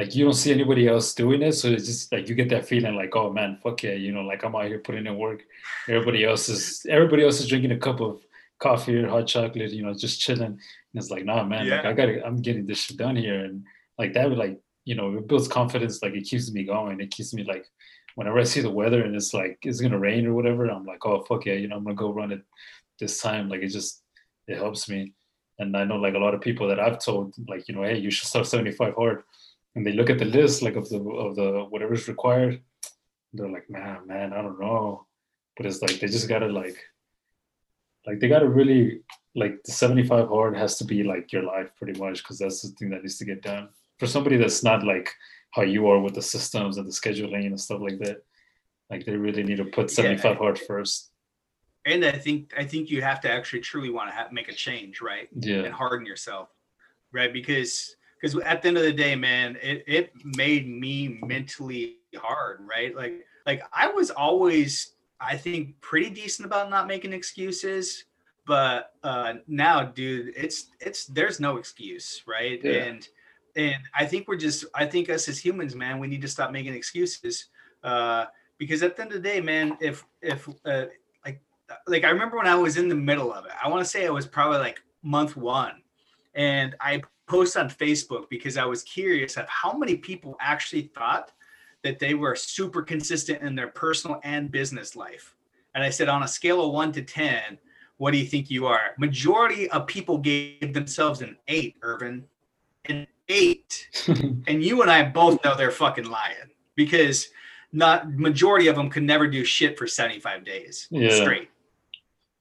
[0.00, 2.66] like you don't see anybody else doing it so it's just like you get that
[2.66, 5.40] feeling like oh man fuck yeah you know like i'm out here putting in work
[5.88, 8.20] everybody else is everybody else is drinking a cup of
[8.58, 10.58] coffee or hot chocolate you know just chilling
[10.92, 11.76] and it's like, nah, man, yeah.
[11.76, 13.44] like I gotta, I'm getting this shit done here.
[13.44, 13.64] And
[13.98, 16.02] like that would like, you know, it builds confidence.
[16.02, 17.00] Like it keeps me going.
[17.00, 17.66] It keeps me like,
[18.16, 21.06] whenever I see the weather and it's like, it's gonna rain or whatever, I'm like,
[21.06, 22.42] oh, fuck yeah, you know, I'm gonna go run it
[22.98, 23.48] this time.
[23.48, 24.02] Like it just,
[24.48, 25.14] it helps me.
[25.60, 27.98] And I know like a lot of people that I've told, like, you know, hey,
[27.98, 29.22] you should start 75 hard.
[29.74, 32.60] And they look at the list, like of the, of the, whatever's required.
[33.32, 35.06] They're like, man, man, I don't know.
[35.56, 36.76] But it's like, they just gotta like,
[38.06, 39.02] like they gotta really
[39.34, 42.68] like the 75 hard has to be like your life pretty much because that's the
[42.70, 45.10] thing that needs to get done for somebody that's not like
[45.52, 48.22] how you are with the systems and the scheduling and stuff like that
[48.90, 50.38] like they really need to put 75 yeah.
[50.38, 51.10] hard first
[51.86, 54.54] and i think i think you have to actually truly want to have, make a
[54.54, 56.48] change right yeah and harden yourself
[57.12, 61.96] right because because at the end of the day man it, it made me mentally
[62.16, 68.04] hard right like like i was always i think pretty decent about not making excuses
[68.50, 72.60] but uh, now, dude, it's it's there's no excuse, right?
[72.60, 72.72] Yeah.
[72.72, 73.08] And
[73.54, 76.50] and I think we're just I think us as humans, man, we need to stop
[76.50, 77.46] making excuses
[77.84, 78.24] uh,
[78.58, 80.86] because at the end of the day, man, if if uh,
[81.24, 81.40] like
[81.86, 84.04] like I remember when I was in the middle of it, I want to say
[84.04, 85.82] it was probably like month one,
[86.34, 91.30] and I posted on Facebook because I was curious of how many people actually thought
[91.84, 95.36] that they were super consistent in their personal and business life.
[95.76, 97.58] And I said on a scale of one to ten
[97.98, 98.94] what do you think you are?
[98.98, 102.24] Majority of people gave themselves an eight, Irvin.
[102.86, 103.88] An eight.
[104.46, 107.28] and you and I both know they're fucking lying because
[107.74, 111.14] not majority of them could never do shit for 75 days yeah.
[111.14, 111.50] straight.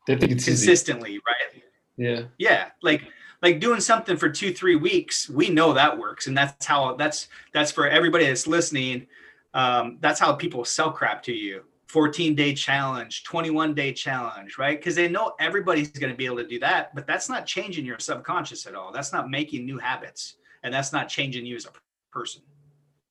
[0.07, 1.21] They think it's consistently, easy.
[1.27, 1.63] right?
[1.97, 2.21] Yeah.
[2.37, 2.69] Yeah.
[2.81, 3.03] Like
[3.41, 6.27] like doing something for two, three weeks, we know that works.
[6.27, 9.07] And that's how that's that's for everybody that's listening.
[9.53, 14.79] Um, that's how people sell crap to you 14 day challenge, 21 day challenge, right?
[14.79, 17.83] Because they know everybody's going to be able to do that, but that's not changing
[17.83, 18.91] your subconscious at all.
[18.91, 21.71] That's not making new habits, and that's not changing you as a
[22.11, 22.43] person.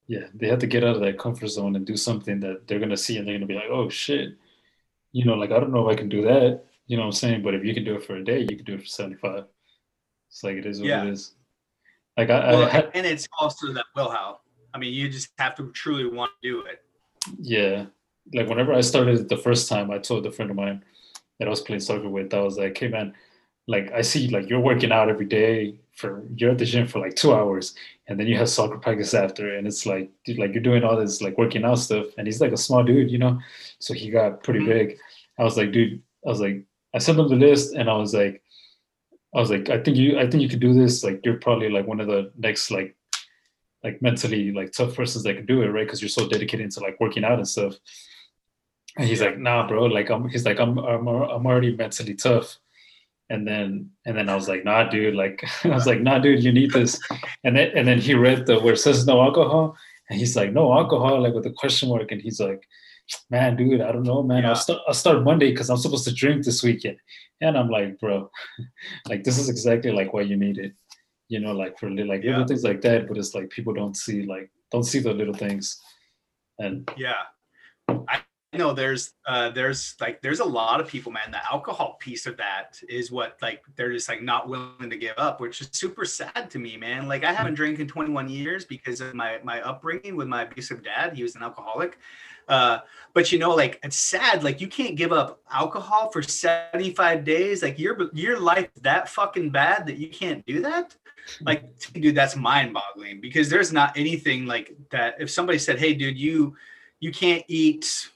[0.07, 2.79] Yeah, they have to get out of that comfort zone and do something that they're
[2.79, 4.37] going to see and they're going to be like, oh shit,
[5.13, 6.65] you know, like I don't know if I can do that.
[6.87, 7.43] You know what I'm saying?
[7.43, 9.45] But if you can do it for a day, you can do it for 75.
[10.39, 11.03] It's like it is what yeah.
[11.03, 11.35] it is.
[12.17, 14.37] Like I, well, I had, and it's also that willpower.
[14.73, 16.81] I mean, you just have to truly want to do it.
[17.41, 17.87] Yeah,
[18.33, 20.85] like whenever I started the first time, I told a friend of mine
[21.41, 23.15] that I was playing soccer with, I was like, "Hey man,
[23.67, 27.01] like I see like you're working out every day for you're at the gym for
[27.01, 27.75] like two hours,
[28.07, 30.97] and then you have soccer practice after, and it's like dude, like you're doing all
[30.97, 33.41] this like working out stuff." And he's like a small dude, you know,
[33.81, 34.91] so he got pretty mm-hmm.
[34.91, 34.99] big.
[35.37, 36.63] I was like, dude, I was like,
[36.95, 38.41] I sent him the list, and I was like,
[39.35, 41.05] I was like, I think you, I think you could do this.
[41.05, 42.97] Like you're probably like one of the next like
[43.85, 45.87] like mentally like tough persons that can do it, right?
[45.87, 47.75] Because you're so dedicated to like working out and stuff.
[48.97, 49.85] And he's like, nah, bro.
[49.85, 52.59] Like I'm, he's like, I'm, I'm, I'm already mentally tough.
[53.31, 55.15] And then, and then I was like, nah, dude.
[55.15, 56.99] Like I was like, nah, dude, you need this.
[57.45, 59.77] And then, and then he read the where it says no alcohol,
[60.11, 62.11] and he's like, no alcohol, like with a question mark.
[62.11, 62.67] And he's like,
[63.31, 64.43] man, dude, I don't know, man.
[64.43, 64.51] Yeah.
[64.51, 66.99] I'll start, I'll start Monday because I'm supposed to drink this weekend.
[67.41, 68.31] And I'm like, bro,
[69.09, 70.73] like this is exactly like why you need it
[71.29, 72.33] you know, like for like yeah.
[72.33, 73.07] little things like that.
[73.07, 75.81] But it's like people don't see like don't see the little things.
[76.59, 77.23] And yeah,
[77.89, 78.23] I
[78.55, 81.31] know there's uh there's like there's a lot of people, man.
[81.31, 85.15] The alcohol piece of that is what like they're just like not willing to give
[85.19, 87.07] up, which is super sad to me, man.
[87.07, 90.83] Like I haven't drank in 21 years because of my my upbringing with my abusive
[90.83, 91.15] dad.
[91.15, 91.99] He was an alcoholic.
[92.49, 92.79] Uh,
[93.15, 94.45] but you know, like it's sad.
[94.45, 97.63] Like you can't give up alcohol for 75 days.
[97.63, 100.95] Like your your life that fucking bad that you can't do that
[101.43, 105.95] like dude that's mind boggling because there's not anything like that if somebody said hey
[105.95, 106.55] dude you
[107.01, 108.11] you can't eat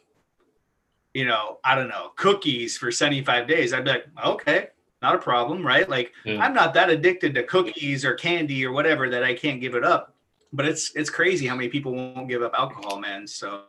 [1.15, 4.69] you know i don't know cookies for 75 days i'd be like okay
[5.01, 6.43] not a problem right like yeah.
[6.43, 9.85] i'm not that addicted to cookies or candy or whatever that i can't give it
[9.85, 10.15] up
[10.53, 13.63] but it's it's crazy how many people won't give up alcohol man so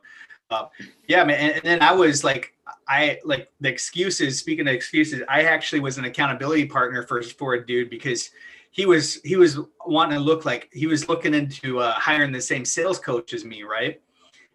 [0.53, 0.67] uh,
[1.07, 2.53] yeah man and, and then i was like
[2.87, 7.55] i like the excuses speaking of excuses i actually was an accountability partner for for
[7.55, 8.31] a dude because
[8.73, 12.41] he was he was wanting to look like he was looking into uh, hiring the
[12.41, 14.01] same sales coach as me, right?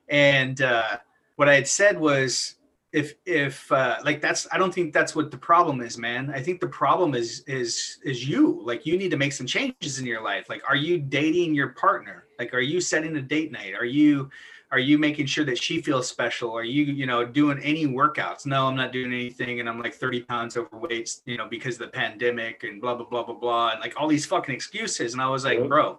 [0.09, 0.99] And uh,
[1.37, 2.57] what I had said was,
[2.93, 6.33] if if uh, like that's I don't think that's what the problem is, man.
[6.35, 8.61] I think the problem is is is you.
[8.65, 10.49] Like you need to make some changes in your life.
[10.49, 12.25] Like, are you dating your partner?
[12.41, 13.75] Like, are you setting a date night?
[13.75, 14.31] Are you
[14.71, 16.53] are you making sure that she feels special?
[16.53, 18.47] Are you you know doing any workouts?
[18.47, 21.81] No i'm not doing anything and i'm like 30 pounds overweight you know because of
[21.81, 25.23] the pandemic and blah blah blah blah blah and like all these fucking excuses and
[25.23, 25.99] i was like bro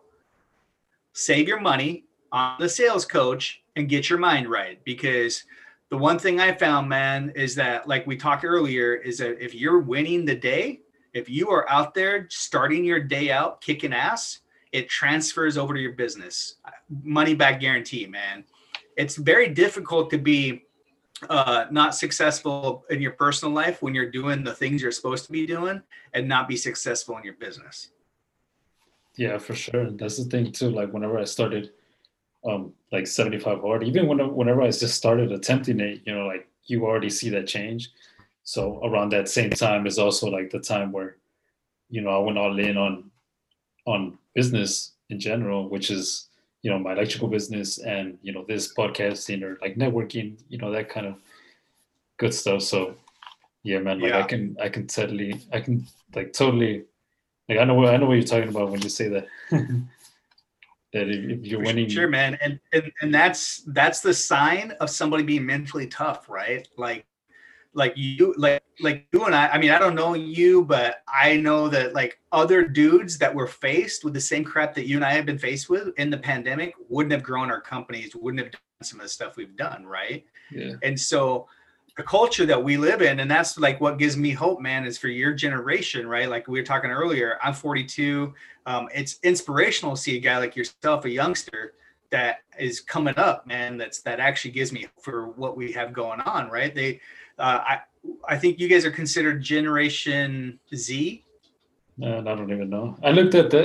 [1.13, 5.43] save your money on the sales coach and get your mind right because
[5.89, 9.53] the one thing i found man is that like we talked earlier is that if
[9.53, 10.81] you're winning the day
[11.13, 15.79] if you are out there starting your day out kicking ass it transfers over to
[15.79, 16.57] your business.
[17.03, 18.43] Money back guarantee man
[18.99, 20.65] it's very difficult to be
[21.29, 25.31] uh, not successful in your personal life when you're doing the things you're supposed to
[25.31, 25.81] be doing
[26.13, 27.91] and not be successful in your business.
[29.15, 29.89] Yeah, for sure.
[29.91, 30.69] That's the thing too.
[30.69, 31.71] Like whenever I started,
[32.45, 36.49] um, like 75 hard, even when, whenever I just started attempting it, you know, like
[36.65, 37.89] you already see that change.
[38.43, 41.15] So around that same time is also like the time where,
[41.89, 43.11] you know, I went all in on,
[43.85, 46.28] on business in general, which is
[46.61, 50.71] you know my electrical business and you know this podcasting or like networking you know
[50.71, 51.15] that kind of
[52.17, 52.61] good stuff.
[52.61, 52.95] So
[53.63, 54.19] yeah man like yeah.
[54.19, 56.85] i can i can totally i can like totally
[57.49, 59.27] like i know what i know what you're talking about when you say that.
[60.91, 61.87] That if, you're winning.
[61.87, 62.35] sure man.
[62.41, 66.67] And, and and that's that's the sign of somebody being mentally tough right?
[66.77, 67.05] Like
[67.73, 71.37] like you like like you and I I mean I don't know you but I
[71.37, 75.05] know that like other dudes that were faced with the same crap that you and
[75.05, 78.51] I have been faced with in the pandemic wouldn't have grown our companies wouldn't have
[78.51, 80.25] done some of the stuff we've done right?
[80.51, 80.73] Yeah.
[80.81, 81.47] And so
[81.95, 84.97] the culture that we live in and that's like what gives me hope man is
[84.97, 86.29] for your generation right?
[86.29, 88.33] Like we were talking earlier I'm 42
[88.65, 91.73] um, it's inspirational to see a guy like yourself a youngster
[92.09, 96.19] that is coming up man that's that actually gives me for what we have going
[96.21, 96.73] on right?
[96.73, 96.99] They
[97.39, 97.79] uh, I
[98.27, 101.25] I think you guys are considered Generation Z.
[101.97, 102.97] No, I don't even know.
[103.03, 103.63] I looked at the.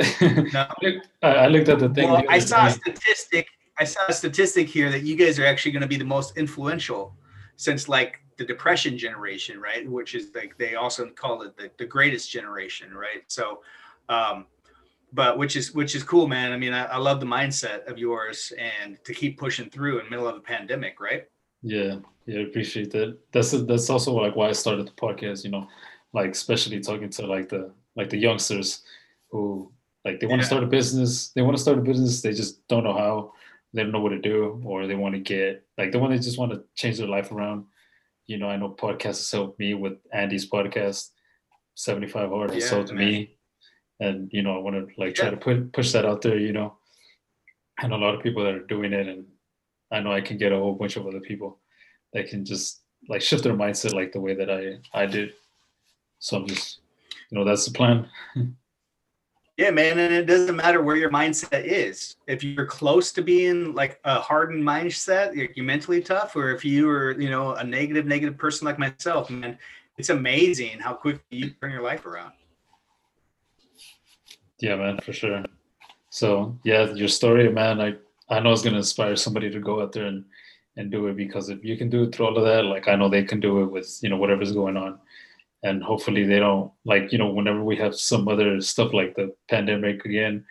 [0.53, 1.01] no.
[1.29, 2.11] I looked at the thing.
[2.11, 3.49] Well, I saw a statistic.
[3.79, 6.37] I saw a statistic here that you guys are actually going to be the most
[6.37, 7.15] influential
[7.57, 9.89] since like the depression generation, right?
[9.89, 13.23] Which is like they also call it the, the greatest generation, right?
[13.29, 13.63] So,
[14.09, 14.47] um,
[15.13, 16.53] but which is which is cool, man.
[16.53, 20.07] I mean, I, I love the mindset of yours and to keep pushing through in
[20.07, 21.27] the middle of a pandemic, right?
[21.65, 21.97] Yeah,
[22.27, 23.19] yeah, appreciate that.
[23.33, 25.45] That's that's also like why I started the podcast.
[25.45, 25.69] You know,
[26.13, 28.83] like especially talking to like the like the youngsters
[29.31, 29.73] who
[30.05, 31.29] like they want to start a business.
[31.29, 32.21] They want to start a business.
[32.21, 33.33] They just don't know how.
[33.73, 36.19] They don't know what to do, or they want to get like they want to
[36.19, 37.65] just want to change their life around.
[38.27, 41.11] You know, I know podcasts helped me with Andy's podcast.
[41.77, 43.35] 75 hard has yeah, helped me
[44.01, 46.39] and you know I want to like try to put push that out there.
[46.39, 46.77] You know,
[47.81, 49.27] and a lot of people that are doing it, and
[49.93, 51.59] I know I can get a whole bunch of other people
[52.13, 55.35] that can just like shift their mindset like the way that I I did.
[56.19, 56.81] So I'm just,
[57.31, 58.09] you know, that's the plan.
[59.57, 62.17] Yeah, man, and it doesn't matter where your mindset is.
[62.27, 66.91] If you're close to being like a hardened mindset, you're mentally tough, or if you
[66.91, 69.57] are, you know, a negative, negative person like myself, man,
[69.97, 72.33] it's amazing how quickly you turn your life around.
[74.59, 75.45] Yeah, man, for sure.
[76.11, 77.95] So yeah, your story, man, I
[78.29, 80.25] I know it's gonna inspire somebody to go out there and
[80.77, 82.97] and do it because if you can do it through all of that, like I
[82.97, 84.99] know they can do it with you know whatever's going on.
[85.63, 89.35] And hopefully they don't like you know whenever we have some other stuff like the
[89.49, 90.45] pandemic again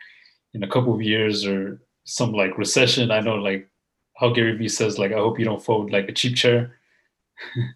[0.54, 3.68] in a couple of years or some like recession i know like
[4.16, 6.76] how gary vee says like i hope you don't fold like a cheap chair.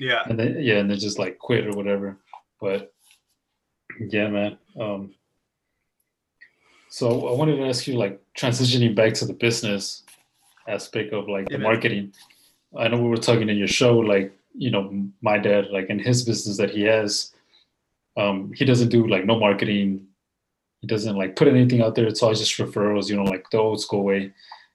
[0.00, 0.22] Yeah.
[0.26, 2.18] And then yeah and then just like quit or whatever.
[2.60, 2.92] But
[4.00, 5.14] yeah man um
[6.96, 10.04] so i wanted to ask you like transitioning back to the business
[10.68, 12.12] aspect of like the marketing.
[12.76, 14.84] I know we were talking in your show like you know
[15.20, 17.32] my dad like in his business that he has
[18.16, 20.06] um he doesn't do like no marketing.
[20.80, 22.06] He doesn't like put anything out there.
[22.06, 24.32] It's always just referrals you know like the old school way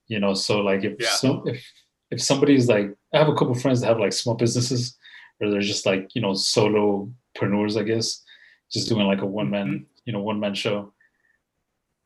[0.08, 0.34] you know?
[0.34, 1.10] So like if yeah.
[1.10, 1.64] some if
[2.12, 4.98] if somebody's like i have a couple friends that have like small businesses
[5.40, 8.24] or they're just like you know solopreneurs i guess
[8.72, 9.84] just doing like a one man mm-hmm.
[10.06, 10.92] you know one man show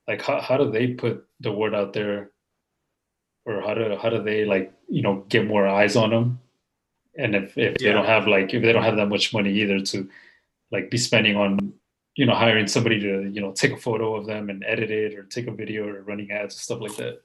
[0.07, 2.31] like how, how do they put the word out there?
[3.45, 6.39] Or how do how do they like you know get more eyes on them
[7.15, 7.89] and if, if yeah.
[7.89, 10.09] they don't have like if they don't have that much money either to
[10.71, 11.73] like be spending on
[12.15, 15.13] you know hiring somebody to you know take a photo of them and edit it
[15.15, 17.21] or take a video or running ads and stuff like that.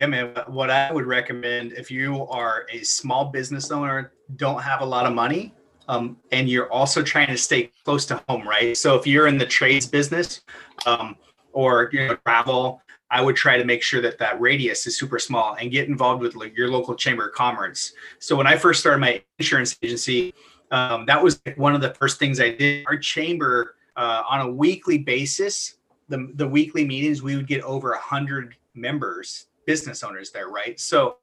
[0.00, 4.80] Yeah man what i would recommend if you are a small business owner don't have
[4.82, 5.54] a lot of money
[5.86, 8.76] um, and you're also trying to stay close to home right?
[8.76, 10.40] So if you're in the trades business
[10.86, 11.16] um,
[11.52, 12.82] or you know travel
[13.14, 16.20] I would try to make sure that that radius is super small and get involved
[16.20, 17.92] with like your local chamber of commerce.
[18.18, 20.34] So when I first started my insurance agency,
[20.72, 22.84] um, that was one of the first things I did.
[22.88, 25.76] Our chamber uh, on a weekly basis,
[26.08, 30.80] the the weekly meetings, we would get over a hundred members, business owners there, right?
[30.80, 31.18] So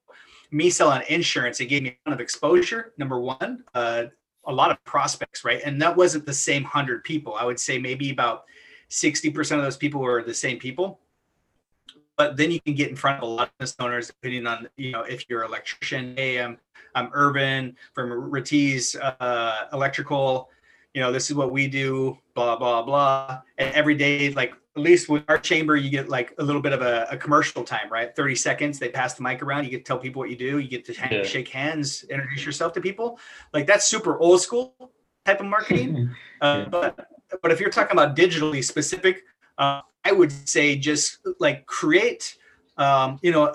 [0.52, 2.94] me selling insurance, it gave me a ton of exposure.
[2.98, 4.06] Number one, uh,
[4.46, 5.62] a lot of prospects, right?
[5.66, 7.36] And that wasn't the same hundred people.
[7.36, 8.46] I would say maybe about
[8.92, 11.00] 60% of those people were the same people.
[12.18, 14.68] But then you can get in front of a lot of business owners depending on
[14.78, 16.58] you know if you're an electrician hey i'm
[16.94, 20.50] i'm Irvin from Ratiz uh, electrical.
[20.94, 23.42] You know this is what we do blah blah blah.
[23.58, 26.74] And every day like at least with our chamber you get like a little bit
[26.74, 28.16] of a, a commercial time right?
[28.16, 30.60] 30 seconds they pass the mic around you get to tell people what you do
[30.60, 31.24] you get to yeah.
[31.24, 33.18] shake hands introduce yourself to people.
[33.54, 34.92] Like that's super old school
[35.26, 36.10] type of marketing
[36.42, 37.08] uh, but
[37.42, 39.24] but if you're talking about digitally specific
[39.58, 42.38] uh, I would say just like create,
[42.78, 43.54] um, you know,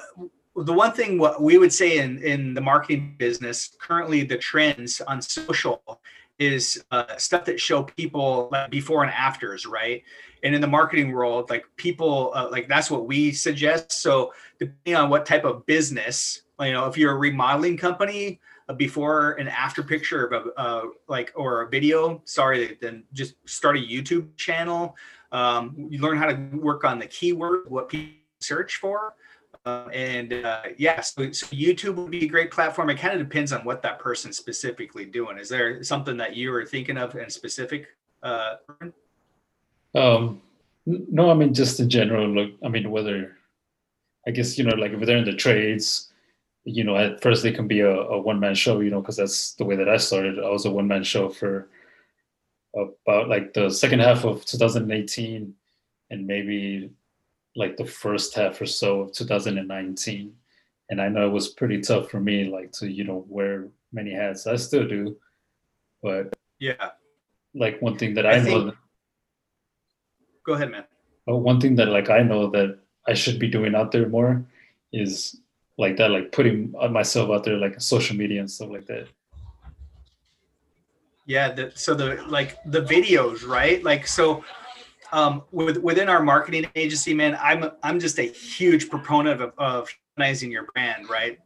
[0.55, 5.01] the one thing what we would say in in the marketing business currently the trends
[5.03, 6.01] on social
[6.39, 10.03] is uh, stuff that show people like before and afters, right?
[10.43, 13.91] And in the marketing world, like people, uh, like that's what we suggest.
[13.91, 18.75] So depending on what type of business, you know, if you're a remodeling company, a
[18.75, 23.77] before and after picture of a uh, like or a video, sorry, then just start
[23.77, 24.97] a YouTube channel.
[25.33, 29.15] Um, you learn how to work on the keyword, what people search for.
[29.65, 32.89] Uh, and uh, yeah, so, so, YouTube would be a great platform.
[32.91, 35.39] It kind of depends on what that person's specifically doing.
[35.39, 37.89] Is there something that you were thinking of in specific?
[38.23, 38.57] Uh,
[39.95, 40.41] um,
[40.87, 42.29] no, I mean just in general.
[42.29, 43.37] Look, I mean whether,
[44.27, 46.13] I guess you know, like if they're in the trades,
[46.67, 48.81] you know, at first they can be a, a one man show.
[48.81, 50.39] You know, because that's the way that I started.
[50.39, 51.69] I was a one man show for
[52.77, 55.55] about like the second half of 2018
[56.11, 56.91] and maybe
[57.55, 60.35] like the first half or so of 2019
[60.91, 64.13] and i know it was pretty tough for me like to you know wear many
[64.13, 65.17] hats i still do
[66.03, 66.91] but yeah
[67.55, 68.75] like one thing that i, I know that,
[70.45, 70.85] go ahead man
[71.25, 74.45] but one thing that like i know that i should be doing out there more
[74.93, 75.41] is
[75.79, 79.09] like that like putting myself out there like social media and stuff like that.
[81.27, 83.83] Yeah the, so the like the videos right?
[83.83, 84.45] Like so
[85.13, 89.89] um with, within our marketing agency man i'm i'm just a huge proponent of, of
[90.17, 91.39] humanizing your brand right?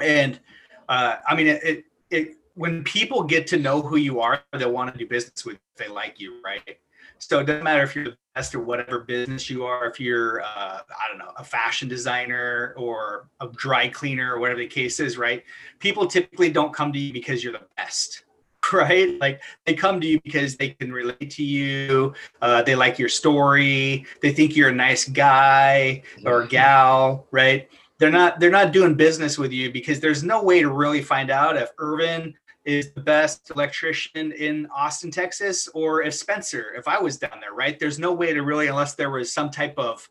[0.00, 0.40] And
[0.88, 4.72] uh i mean it, it, it when people get to know who you are they'll
[4.72, 6.78] want to do business with they like you right?
[7.18, 10.42] So it doesn't matter if you're the best or whatever business you are if you're
[10.42, 15.00] uh, i don't know a fashion designer or a dry cleaner or whatever the case
[15.00, 15.44] is right
[15.78, 18.24] people typically don't come to you because you're the best
[18.72, 19.18] right?
[19.20, 22.14] Like they come to you because they can relate to you.
[22.40, 24.06] Uh, they like your story.
[24.20, 27.68] They think you're a nice guy or gal, right?
[27.98, 31.30] They're not they're not doing business with you because there's no way to really find
[31.30, 32.34] out if Irvin
[32.64, 37.54] is the best electrician in Austin, Texas, or if Spencer, if I was down there,
[37.54, 37.78] right?
[37.78, 40.08] There's no way to really, unless there was some type of,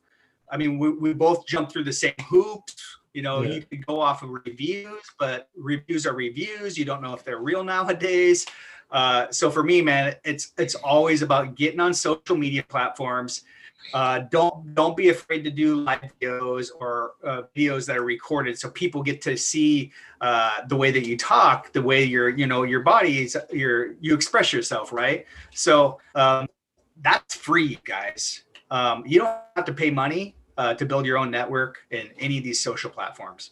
[0.50, 2.76] I mean, we, we both jumped through the same hoops.
[3.14, 3.56] You know, yeah.
[3.56, 6.78] you could go off of reviews, but reviews are reviews.
[6.78, 8.46] You don't know if they're real nowadays.
[8.90, 13.44] Uh, so for me, man, it's it's always about getting on social media platforms
[13.94, 18.58] uh, don't don't be afraid to do live videos or uh, videos that are recorded
[18.58, 22.48] so people get to see uh, the way that you talk the way your you
[22.48, 25.26] know your body is your you express yourself right?
[25.52, 26.48] So um,
[27.02, 28.44] that's free guys.
[28.70, 32.38] Um, you don't have to pay money uh, to build your own network in any
[32.38, 33.52] of these social platforms.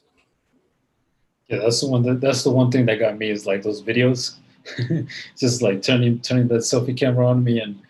[1.48, 3.82] Yeah that's the one that, that's the one thing that got me is like those
[3.82, 4.36] videos.
[5.38, 7.82] Just like turning turning that selfie camera on me and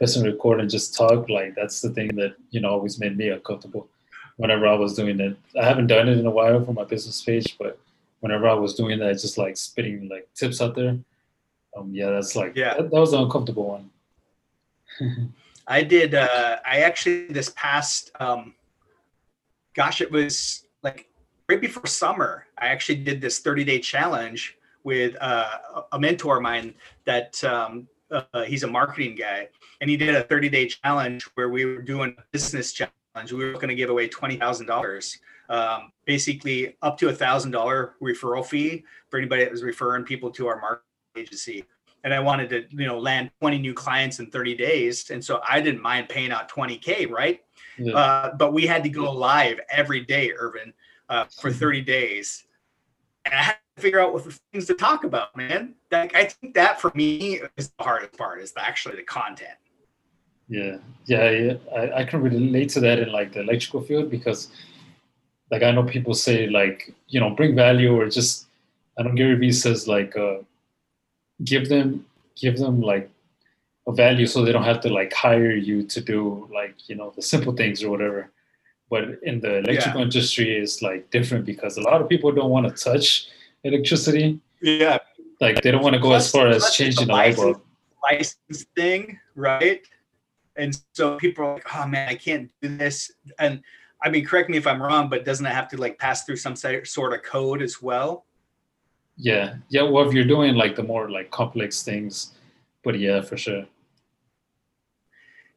[0.00, 3.28] press record and just talk, like that's the thing that you know always made me
[3.28, 3.86] uncomfortable.
[4.38, 7.22] Whenever I was doing it, I haven't done it in a while for my business
[7.22, 7.78] page, but
[8.20, 10.98] whenever I was doing that, just like spitting like tips out there,
[11.76, 13.90] um, yeah, that's like yeah, that, that was an uncomfortable one.
[15.66, 16.14] I did.
[16.14, 18.54] Uh, I actually this past, um,
[19.74, 21.10] gosh, it was like
[21.46, 22.46] right before summer.
[22.56, 25.50] I actually did this 30 day challenge with uh,
[25.92, 26.72] a mentor of mine
[27.04, 29.48] that um, uh, he's a marketing guy,
[29.80, 32.92] and he did a 30 day challenge where we were doing a business challenge.
[33.32, 35.18] We were going to give away twenty thousand um, dollars,
[36.04, 40.46] basically up to a thousand dollar referral fee for anybody that was referring people to
[40.46, 40.84] our marketing
[41.16, 41.64] agency.
[42.02, 45.42] And I wanted to, you know, land 20 new clients in 30 days, and so
[45.46, 47.42] I didn't mind paying out 20k, right?
[47.76, 47.94] Yeah.
[47.94, 50.72] Uh, but we had to go live every day, Irvin,
[51.10, 52.44] uh, for 30 days.
[53.26, 55.74] And I had figure out what things to talk about, man.
[55.90, 59.58] Like I think that for me is the hardest part is the, actually the content.
[60.48, 61.54] Yeah, yeah, yeah.
[61.74, 64.48] I, I can relate to that in like the electrical field because,
[65.50, 68.46] like, I know people say like you know bring value or just
[68.98, 70.38] I don't know Gary Vee says like uh,
[71.44, 72.04] give them
[72.36, 73.08] give them like
[73.86, 77.12] a value so they don't have to like hire you to do like you know
[77.14, 78.30] the simple things or whatever.
[78.90, 80.06] But in the electrical yeah.
[80.06, 83.28] industry, is like different because a lot of people don't want to touch
[83.64, 84.40] electricity.
[84.60, 84.98] Yeah.
[85.40, 87.62] Like they don't want to go plus, as far as changing the light bulb.
[88.02, 89.80] License thing, right?
[90.56, 93.10] And so people are like, oh man, I can't do this.
[93.38, 93.62] And
[94.02, 96.36] I mean, correct me if I'm wrong, but doesn't it have to like pass through
[96.36, 98.26] some sort of code as well?
[99.16, 99.56] Yeah.
[99.68, 99.82] Yeah.
[99.82, 102.32] Well, if you're doing like the more like complex things,
[102.82, 103.66] but yeah, for sure.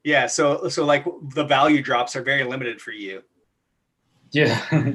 [0.04, 0.28] Yeah.
[0.28, 3.24] So, so like the value drops are very limited for you.
[4.32, 4.62] Yeah.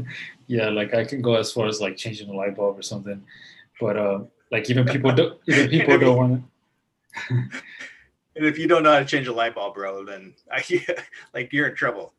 [0.49, 3.22] yeah, like I can go as far as like changing a light bulb or something,
[3.78, 4.20] but uh,
[4.51, 7.34] like even people don't even people don't want to.
[8.34, 10.64] and if you don't know how to change a light bulb, bro, then I,
[11.34, 12.14] like you're in trouble.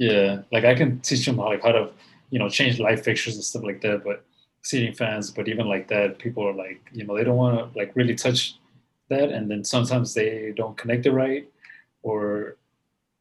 [0.00, 1.90] Yeah, like I can teach them how like how to
[2.30, 4.24] you know change light fixtures and stuff like that, but
[4.62, 7.78] ceiling fans, but even like that, people are like you know they don't want to
[7.78, 8.56] like really touch
[9.10, 11.46] that, and then sometimes they don't connect it right,
[12.02, 12.56] or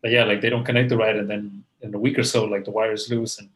[0.01, 2.45] but yeah, like they don't connect it right, and then in a week or so,
[2.45, 3.49] like the wire is loose and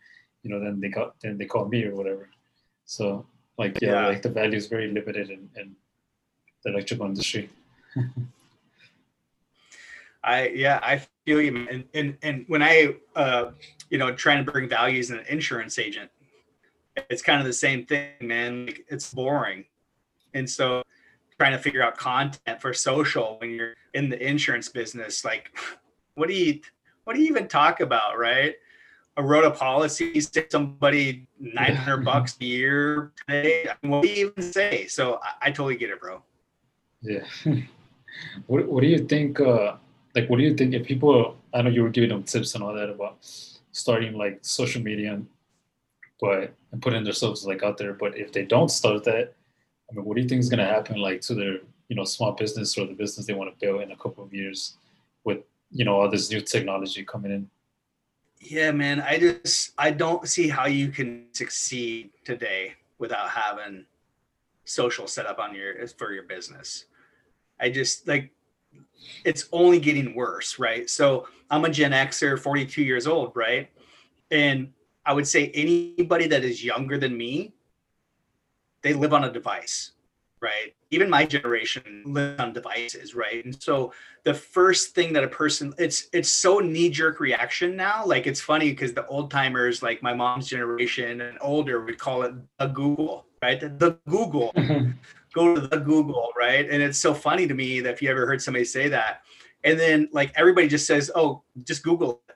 [0.43, 2.29] you know, then they got then they call me or whatever.
[2.85, 3.25] So
[3.57, 4.07] like yeah, yeah.
[4.07, 5.75] like the value is very limited in, in
[6.63, 7.49] the electrical industry.
[10.23, 13.51] I yeah, I feel you, and and and when I uh,
[13.89, 16.11] you know trying to bring value as an insurance agent,
[17.09, 18.65] it's kind of the same thing, man.
[18.65, 19.65] Like, it's boring,
[20.33, 20.83] and so
[21.37, 25.57] trying to figure out content for social when you're in the insurance business, like
[26.15, 26.59] what do you
[27.05, 28.55] what do you even talk about, right?
[29.17, 33.67] I wrote a policy to somebody 900 bucks a year today.
[33.69, 34.87] I mean, what do you even say?
[34.87, 36.23] So I, I totally get it, bro.
[37.01, 37.25] Yeah.
[38.47, 39.39] what, what do you think?
[39.39, 39.75] Uh,
[40.15, 42.63] like, what do you think if people, I know you were giving them tips and
[42.63, 43.17] all that about
[43.71, 45.21] starting like social media,
[46.19, 47.93] but and putting themselves like out there.
[47.93, 49.33] But if they don't start that,
[49.89, 51.57] I mean, what do you think is going to happen like to their,
[51.87, 54.33] you know, small business or the business they want to build in a couple of
[54.33, 54.77] years
[55.23, 55.39] with,
[55.71, 57.49] you know, all this new technology coming in?
[58.39, 59.01] Yeah, man.
[59.01, 63.85] I just I don't see how you can succeed today without having
[64.63, 66.85] social set up on your for your business.
[67.59, 68.31] I just like
[69.25, 70.89] it's only getting worse, right?
[70.89, 73.69] So I'm a Gen Xer, 42 years old, right?
[74.31, 74.71] And
[75.05, 77.53] I would say anybody that is younger than me,
[78.83, 79.91] they live on a device
[80.41, 80.73] right?
[80.91, 83.43] Even my generation lives on devices, right?
[83.43, 88.05] And so the first thing that a person it's it's so knee-jerk reaction now.
[88.05, 92.23] Like it's funny because the old timers, like my mom's generation and older, would call
[92.23, 93.59] it a Google, right?
[93.59, 94.53] The Google.
[94.69, 94.91] Mm-hmm.
[95.35, 96.67] Go to the Google, right?
[96.67, 99.21] And it's so funny to me that if you ever heard somebody say that,
[99.63, 102.35] and then like everybody just says, "Oh, just Google it,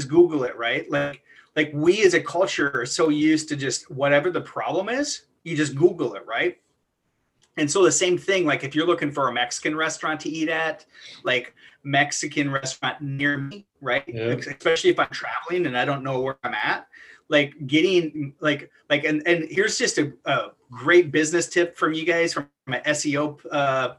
[0.00, 0.90] just Google it," right?
[0.90, 1.22] Like,
[1.54, 5.56] like we as a culture are so used to just whatever the problem is, you
[5.56, 6.58] just Google it, right?
[7.56, 10.48] And so the same thing, like if you're looking for a Mexican restaurant to eat
[10.48, 10.86] at,
[11.22, 14.04] like Mexican restaurant near me, right?
[14.06, 14.28] Yeah.
[14.28, 16.86] Especially if I'm traveling and I don't know where I'm at,
[17.28, 22.04] like getting like like and and here's just a, a great business tip from you
[22.04, 23.94] guys from my SEO uh,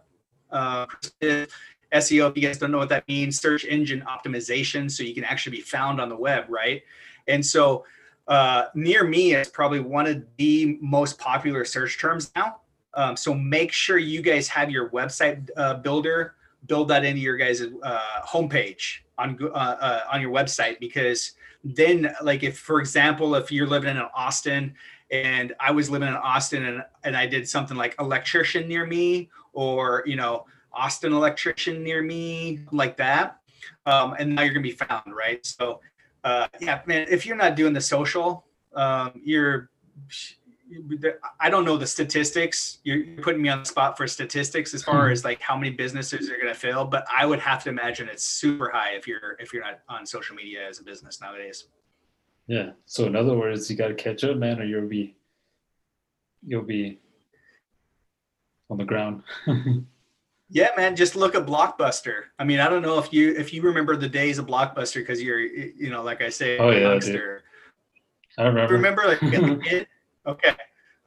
[0.52, 0.86] uh,
[1.22, 2.30] SEO.
[2.30, 5.58] If you guys don't know what that means, search engine optimization, so you can actually
[5.58, 6.82] be found on the web, right?
[7.28, 7.86] And so
[8.28, 12.62] uh, near me is probably one of the most popular search terms now.
[12.96, 16.36] Um, so make sure you guys have your website uh, builder
[16.68, 21.34] build that into your guys' uh, homepage on uh, uh, on your website because
[21.64, 24.74] then like if for example if you're living in Austin
[25.12, 29.30] and I was living in Austin and and I did something like electrician near me
[29.54, 33.40] or you know Austin electrician near me like that
[33.86, 35.46] um, and now you're gonna be found right?
[35.46, 35.82] So
[36.24, 39.70] uh, yeah man if you're not doing the social um, you're
[41.40, 42.80] I don't know the statistics.
[42.84, 45.12] You're putting me on the spot for statistics as far hmm.
[45.12, 48.08] as like how many businesses are going to fail, but I would have to imagine
[48.10, 51.66] it's super high if you're if you're not on social media as a business nowadays.
[52.48, 52.72] Yeah.
[52.86, 55.16] So in other words, you got to catch up, man, or you'll be
[56.46, 57.00] you'll be
[58.70, 59.24] on the ground.
[60.50, 60.96] yeah, man.
[60.96, 62.24] Just look at Blockbuster.
[62.40, 65.22] I mean, I don't know if you if you remember the days of Blockbuster because
[65.22, 67.42] you're you know like I say, oh yeah, dude.
[68.38, 68.74] I remember.
[68.74, 69.22] Remember like
[70.26, 70.56] Okay.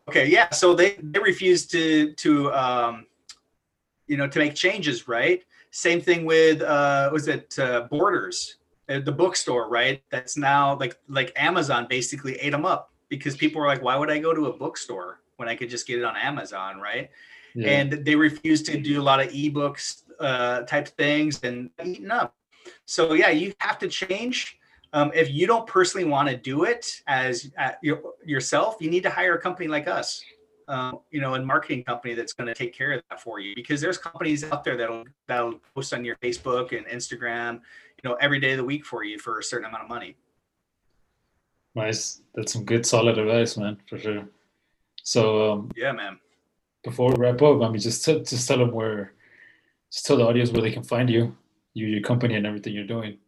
[0.09, 0.29] Okay.
[0.29, 0.51] Yeah.
[0.51, 3.07] So they they refused to to um,
[4.07, 5.43] you know to make changes, right?
[5.71, 8.57] Same thing with uh, was it uh, Borders,
[8.87, 10.03] the bookstore, right?
[10.11, 14.11] That's now like like Amazon basically ate them up because people were like, why would
[14.11, 17.11] I go to a bookstore when I could just get it on Amazon, right?
[17.55, 17.71] Yeah.
[17.71, 22.35] And they refused to do a lot of ebooks uh, type things and eaten up.
[22.85, 24.59] So yeah, you have to change
[24.93, 29.03] um, if you don't personally want to do it as uh, your, yourself, you need
[29.03, 30.22] to hire a company like us,
[30.68, 33.55] um, you know, a marketing company that's going to take care of that for you.
[33.55, 38.14] Because there's companies out there that'll that'll post on your Facebook and Instagram, you know,
[38.20, 40.16] every day of the week for you for a certain amount of money.
[41.74, 42.22] Nice.
[42.34, 44.26] That's some good, solid advice, man, for sure.
[45.03, 46.18] So um, yeah, man.
[46.84, 49.12] Before we wrap up, I mean, just t- just tell them where,
[49.93, 51.37] just tell the audience where they can find you,
[51.74, 53.18] you, your company, and everything you're doing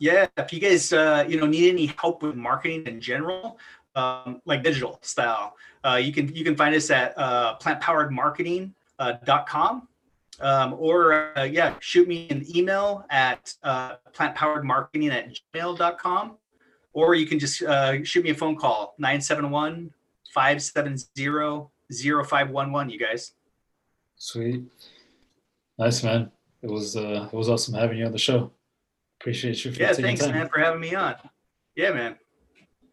[0.00, 3.56] yeah if you guys uh, you know need any help with marketing in general
[3.94, 9.88] um, like digital style uh, you can you can find us at uh, plantpoweredmarketing.com
[10.40, 16.36] uh, um, or uh, yeah shoot me an email at uh, plantpoweredmarketing at gmail.com
[16.92, 19.92] or you can just uh, shoot me a phone call 971
[20.34, 23.34] 570 0511 you guys.
[24.16, 24.64] Sweet.
[25.78, 26.32] Nice man.
[26.62, 28.50] It was uh it was awesome having you on the show
[29.20, 29.72] Appreciate you.
[29.72, 31.14] For yeah, thanks, man, for having me on.
[31.76, 32.16] Yeah, man.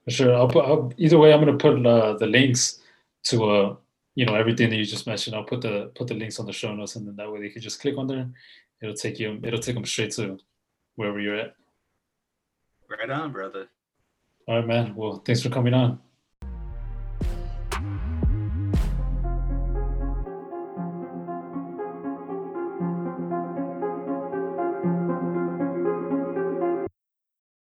[0.06, 0.36] For sure.
[0.36, 0.66] I'll put.
[0.66, 2.80] I'll, either way, I'm gonna put uh, the links
[3.24, 3.76] to uh,
[4.18, 5.36] you know, everything that you just mentioned.
[5.36, 7.50] I'll put the put the links on the show notes, and then that way they
[7.50, 8.28] can just click on there.
[8.82, 9.40] It'll take you.
[9.44, 10.40] It'll take them straight to
[10.96, 11.54] wherever you're at.
[12.90, 13.68] Right on, brother.
[14.48, 14.96] All right, man.
[14.96, 16.00] Well, thanks for coming on.